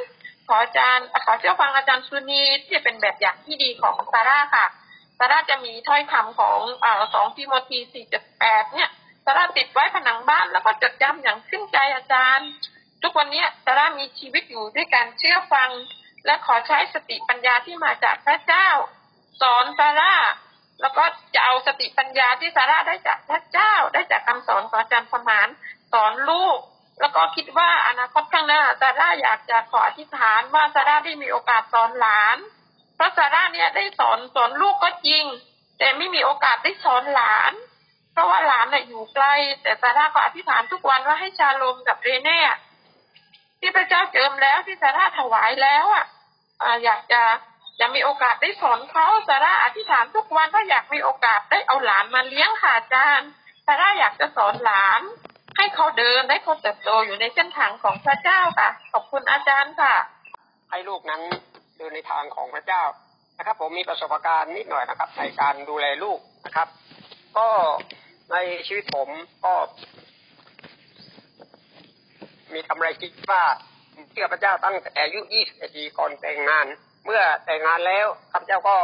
[0.47, 4.65] ขออาจารย์ขอเชื่อฟังอาจารย์สุนีที่จะเป็นแบบอย่างที่ดีของซาร่าค่ะ
[5.19, 8.89] ซาร่าจะมีถ้อยคำของอ่อสองทิโมธีสี่จุดแปดเนี่ย
[9.25, 12.49] ซาร่าติดไว้ผนังบ้านแล้วก็จดจำอย่างขึ้นใจอาจารย์
[13.03, 15.69] ทุกวันนี้ซาร่ามีชีวิตอยู่ด้วยการเชื่อฟัง
[16.25, 18.67] และขอใช้สติปัญญาที่มาจากพระเจ้า
[19.41, 20.15] สอนซาร่า
[20.81, 21.03] แล้วก็
[21.35, 25.47] จะเอาสติปัญญาที่ซาร่าได้จากพระเจ้าได้จากคำสอนของอาจารย์สมาน
[25.93, 26.59] สอนลูก
[26.99, 32.37] แล้วก็คิดว่าอนาคตข้างหน้าซาร่าอยากจะขออธิษฐานว่าซาร่าได้มีโอกาสสอนหลาน
[32.95, 35.23] เพราะซาร่าเนี่ยได้สอนสอนลูกก็จริง
[35.79, 37.53] แต่ไม่มีโอกาสได้สอนหลาน
[38.13, 39.25] เพราะว่าหลานน่ะอยู่ไกล
[39.61, 42.39] แต่ซาร่าก็อธิษฐานทุกวันว่าให้ชาลมกับเรเน่
[43.59, 46.05] ที่พระเจ้าเจิมแล้วที่ซาร่าถวายแล้วอะ
[46.83, 47.21] อยากจะ
[47.81, 53.29] จะมีโอกาสได้สอนเขาซาร่าอธิษฐานทุกวันว่าอยากมีโอกาสได้เอาหลานมาเลี้ยงค่ะอาจารย์
[53.65, 55.01] ซาร่าอยากจะสอนหลาน
[55.57, 59.95] ให้เขาเดินให้เขาเติบโตอยู่ในเส้นทางของพระเจ้าค่ะ ขอบคุณอาจารย์ค่ะ
[60.69, 61.21] ให้ลูกนั้น
[61.77, 62.83] เดินในทางของพระเจ้า
[63.37, 66.67] นะครับ ผมมีประสบการณ์นิดหน่อยนะครับ ในการดูแลลูกนะครับ
[67.37, 67.47] ก็
[68.31, 69.09] ในชีวิตผม
[69.45, 69.53] ก็
[72.53, 73.43] มีทำอะไรคิดว่า
[74.11, 76.67] เชื่อพระเจ้าตั้งแต่อายุ21ปีก่อนแต่งงาน
[77.05, 78.77] เมื่อแต่งงานแล้วข้าพเจ้าก็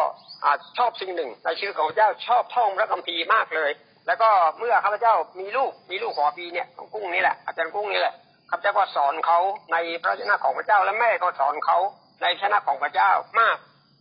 [0.43, 0.45] อ
[0.78, 3.72] ชอบสิ่งหนึ่งในชีวิตของพระเจ้าชอบท่องพระคัมภีร์มากเลย
[4.07, 8.13] แล้วก็เมื่อข้าพเจ้ามีลูกมีลูกขอปีเนี่ยของกุ้งนี่แหละอาจารย์กุ้งนี่แหละ
[8.49, 9.39] ข้าพเจ้าก็สอนเขา
[9.72, 11.78] ในพระชนะของพระเจ้าและแม่ก็สอนเขา
[12.22, 13.57] ในชนะของพระเจ้ามาก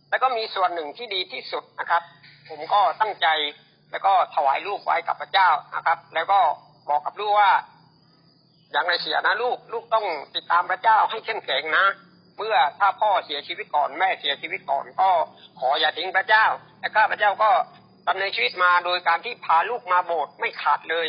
[0.09, 2.01] แล้วก็มีส่วนหนึ่งที่ดีที่สุดนะครับ
[2.49, 3.27] ผมก็ตั้งใจ
[3.91, 6.39] แล้วก็ถวายลูกไว้กับพระเจ้านะครับ แล้วก็
[6.89, 7.51] บอกกับลูกว่า
[8.71, 10.05] อย่างไรเสียนะลูกลูกต้อง
[10.35, 11.85] ติดตามพระเจ้าให้เข้มแข็งนะ
[12.37, 15.09] เมื่อถ้าพ่อเสียชีวิตก่อนแม่เสียชีวิตก่อนก็
[15.59, 16.45] ขออย่าทิ้งพระเจ้า
[16.79, 17.51] และข้าพระเจ้าก็
[18.07, 21.07] ดำเนินชีวิตมาโดยการที่พาลูกมาโบสถ์ไม่ขาดเลย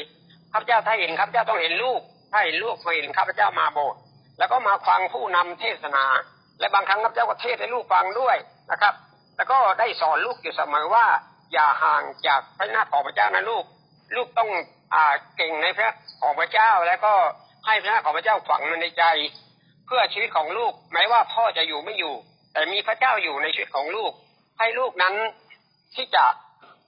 [0.52, 2.00] ข้าพเจ้าถ้าเห็นข้าพเจ้าต้องเห็นลูก
[2.32, 3.98] ถ้าเห็นลูกก็เห็นข้าพเจ้ามาโบสถ์
[4.38, 6.04] แล้วก็มาฟังผู้นำเทศนา
[6.60, 8.36] และบางครั้งข้าพเจ้าก็เทศให้ลูกฟังด้วย
[8.70, 8.94] นะครับ
[9.36, 11.06] แล้วก็ได้สอนลูกอยู่เสมอว่า
[11.52, 13.64] อย่าห่างจากพระนาของพระเจ้านะลูก
[14.16, 14.50] ลูกต้อง
[14.94, 15.90] อ่าเก่งในพระ
[16.22, 17.12] ของพระเจ้าแล้วก็
[17.66, 19.04] ให้พระนาของพระเจ้าฝังมันในใจ
[19.88, 22.14] เพื่อชีวิตของลูกแม้ว่าพ่อจะอยู่ไม่อยู่
[22.52, 24.12] แต่มีพระเจ้าอยู่ในชีวิตของลูก
[24.58, 25.14] ให้ลูกนั้น
[25.94, 26.24] ที่จะ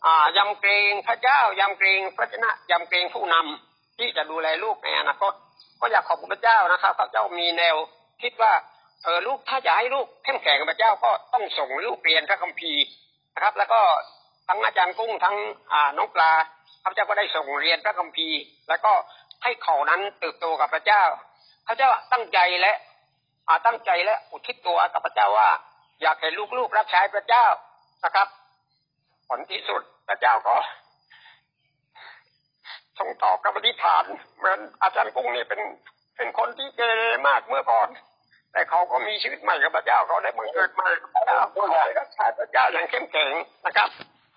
[0.06, 5.32] อ่ายำเกรงพระเจ้ายำเกรงพระชนะยำเกรงผู้นำที่จะดูแลลูกในอนาคต
[5.80, 7.76] ก็อยากขอบคุณพระเจ้านะครับพระเจ้ามีแนว
[8.22, 8.52] คิดว่า
[9.04, 12.82] เออลูกถ้าจะให้ลูกเข้มแข็งกับพระเจ้าก็ต้องส่งลูกเรียนพระคัมภีร์
[13.34, 13.80] นะครับ แล้วก็
[14.48, 15.36] ทั้งอาจารย์กุ้งทั้ง
[15.72, 16.32] อ่าน้องปลา
[16.84, 18.38] พระเจ้าก็ได้ส่งเรียนพระคัมภีร์
[18.68, 18.92] แล้วก็
[19.42, 21.02] ให้เขานั้นเติบโตกับพระเจ้า
[21.66, 22.74] พระเจ้าตั้งใจและ
[23.50, 25.50] อาตั้งใจและอุทิศตัวกับพระเจ้าว่า
[26.02, 26.28] อยากให้
[26.58, 27.46] ลูกๆรับใช้พระเจ้า
[28.04, 28.28] นะครับ
[29.28, 30.56] ผลที่สุดพระเจ้าก็
[32.98, 34.04] ทรงตอบกับอธิษฐาน
[34.38, 35.60] เหมือนอาจารย์กุ้งนี่เป็น
[36.16, 37.88] เป็นคนที่เกเรมากเมื่อก่อน
[38.52, 43.32] แต่เขาก็มีชีวิตใหม่กับพระเจ้าเขาได้บังเกิดใหม่กับพระเจ้าเขาได้รับใช้พระเจ้าอย่างเข้มแข็ง
[43.66, 43.88] นะครับ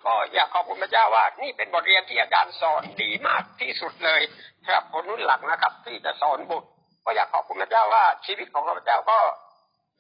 [0.06, 4.22] ก็อยากขอบคุณพระเจ้าว่านี่เป็นบทเรียนที่อาจารย์สอนดีมากที่สุดเลย
[4.70, 6.70] ครับคนรุ่นหลังนะครับ ที่จะสอนบุตร
[7.06, 9.18] ก็อยากขอบคุณพระเจ้าว่าชีวิตของข้าพเจ้าก็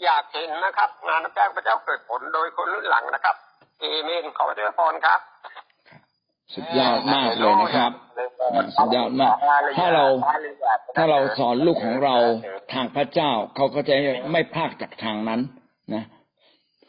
[0.03, 3.35] อยากเห็นนะครับ งานพระเจ้าพระเจ้าเกิดผลโดยคนรุ่นหลังนะครับ
[3.79, 5.19] เอเมนขอพระเจ้าพรครับ
[6.53, 7.91] สุดยอดมากเลยนะครับ
[8.77, 9.33] สุดยอดมาก
[9.77, 10.05] ถ้าเรา
[10.95, 12.15] ถ้าเราสอนลูกของเรา
[12.73, 13.95] ทางพระเจ้าเขาก็จะ
[14.31, 15.41] ไม่พลาดจากทางนั้น
[15.93, 16.03] นะ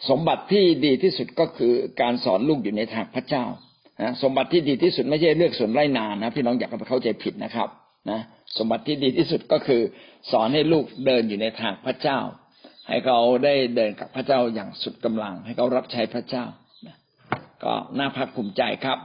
[0.08, 3.44] สมบัติที่ดีที่สุดก็คือการสอนลูกอยู่ในทางพระเจ้า
[4.02, 7.68] นะสมบัติที่ดีที่สุดไม่ใช่เลือกส่วนไร่นานะพี่น้องอย่าไปเข้าใจผิดนะครับ
[8.10, 8.20] นะ
[8.58, 9.82] สมบัติที่ดีที่สุดก็คือ
[10.30, 12.18] สอนให้ลูกเดินอยู่ในทางพระเจ้า
[12.88, 16.44] ให้เขาได้เดินกับพระเจ้าอย่างสุดกำลัง ให้เขารับใช้พระเจ้า
[17.64, 18.98] ก็น่าภาคภูมิใจครับ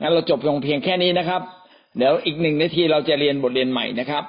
[0.00, 1.42] งั้นเราจบลงเพียงแค่นี้นะครับ
[1.98, 4.24] เดี๋ยวอีกหนึ่งนาทีเราจะเรียนบทเรียนใหม่นะครับ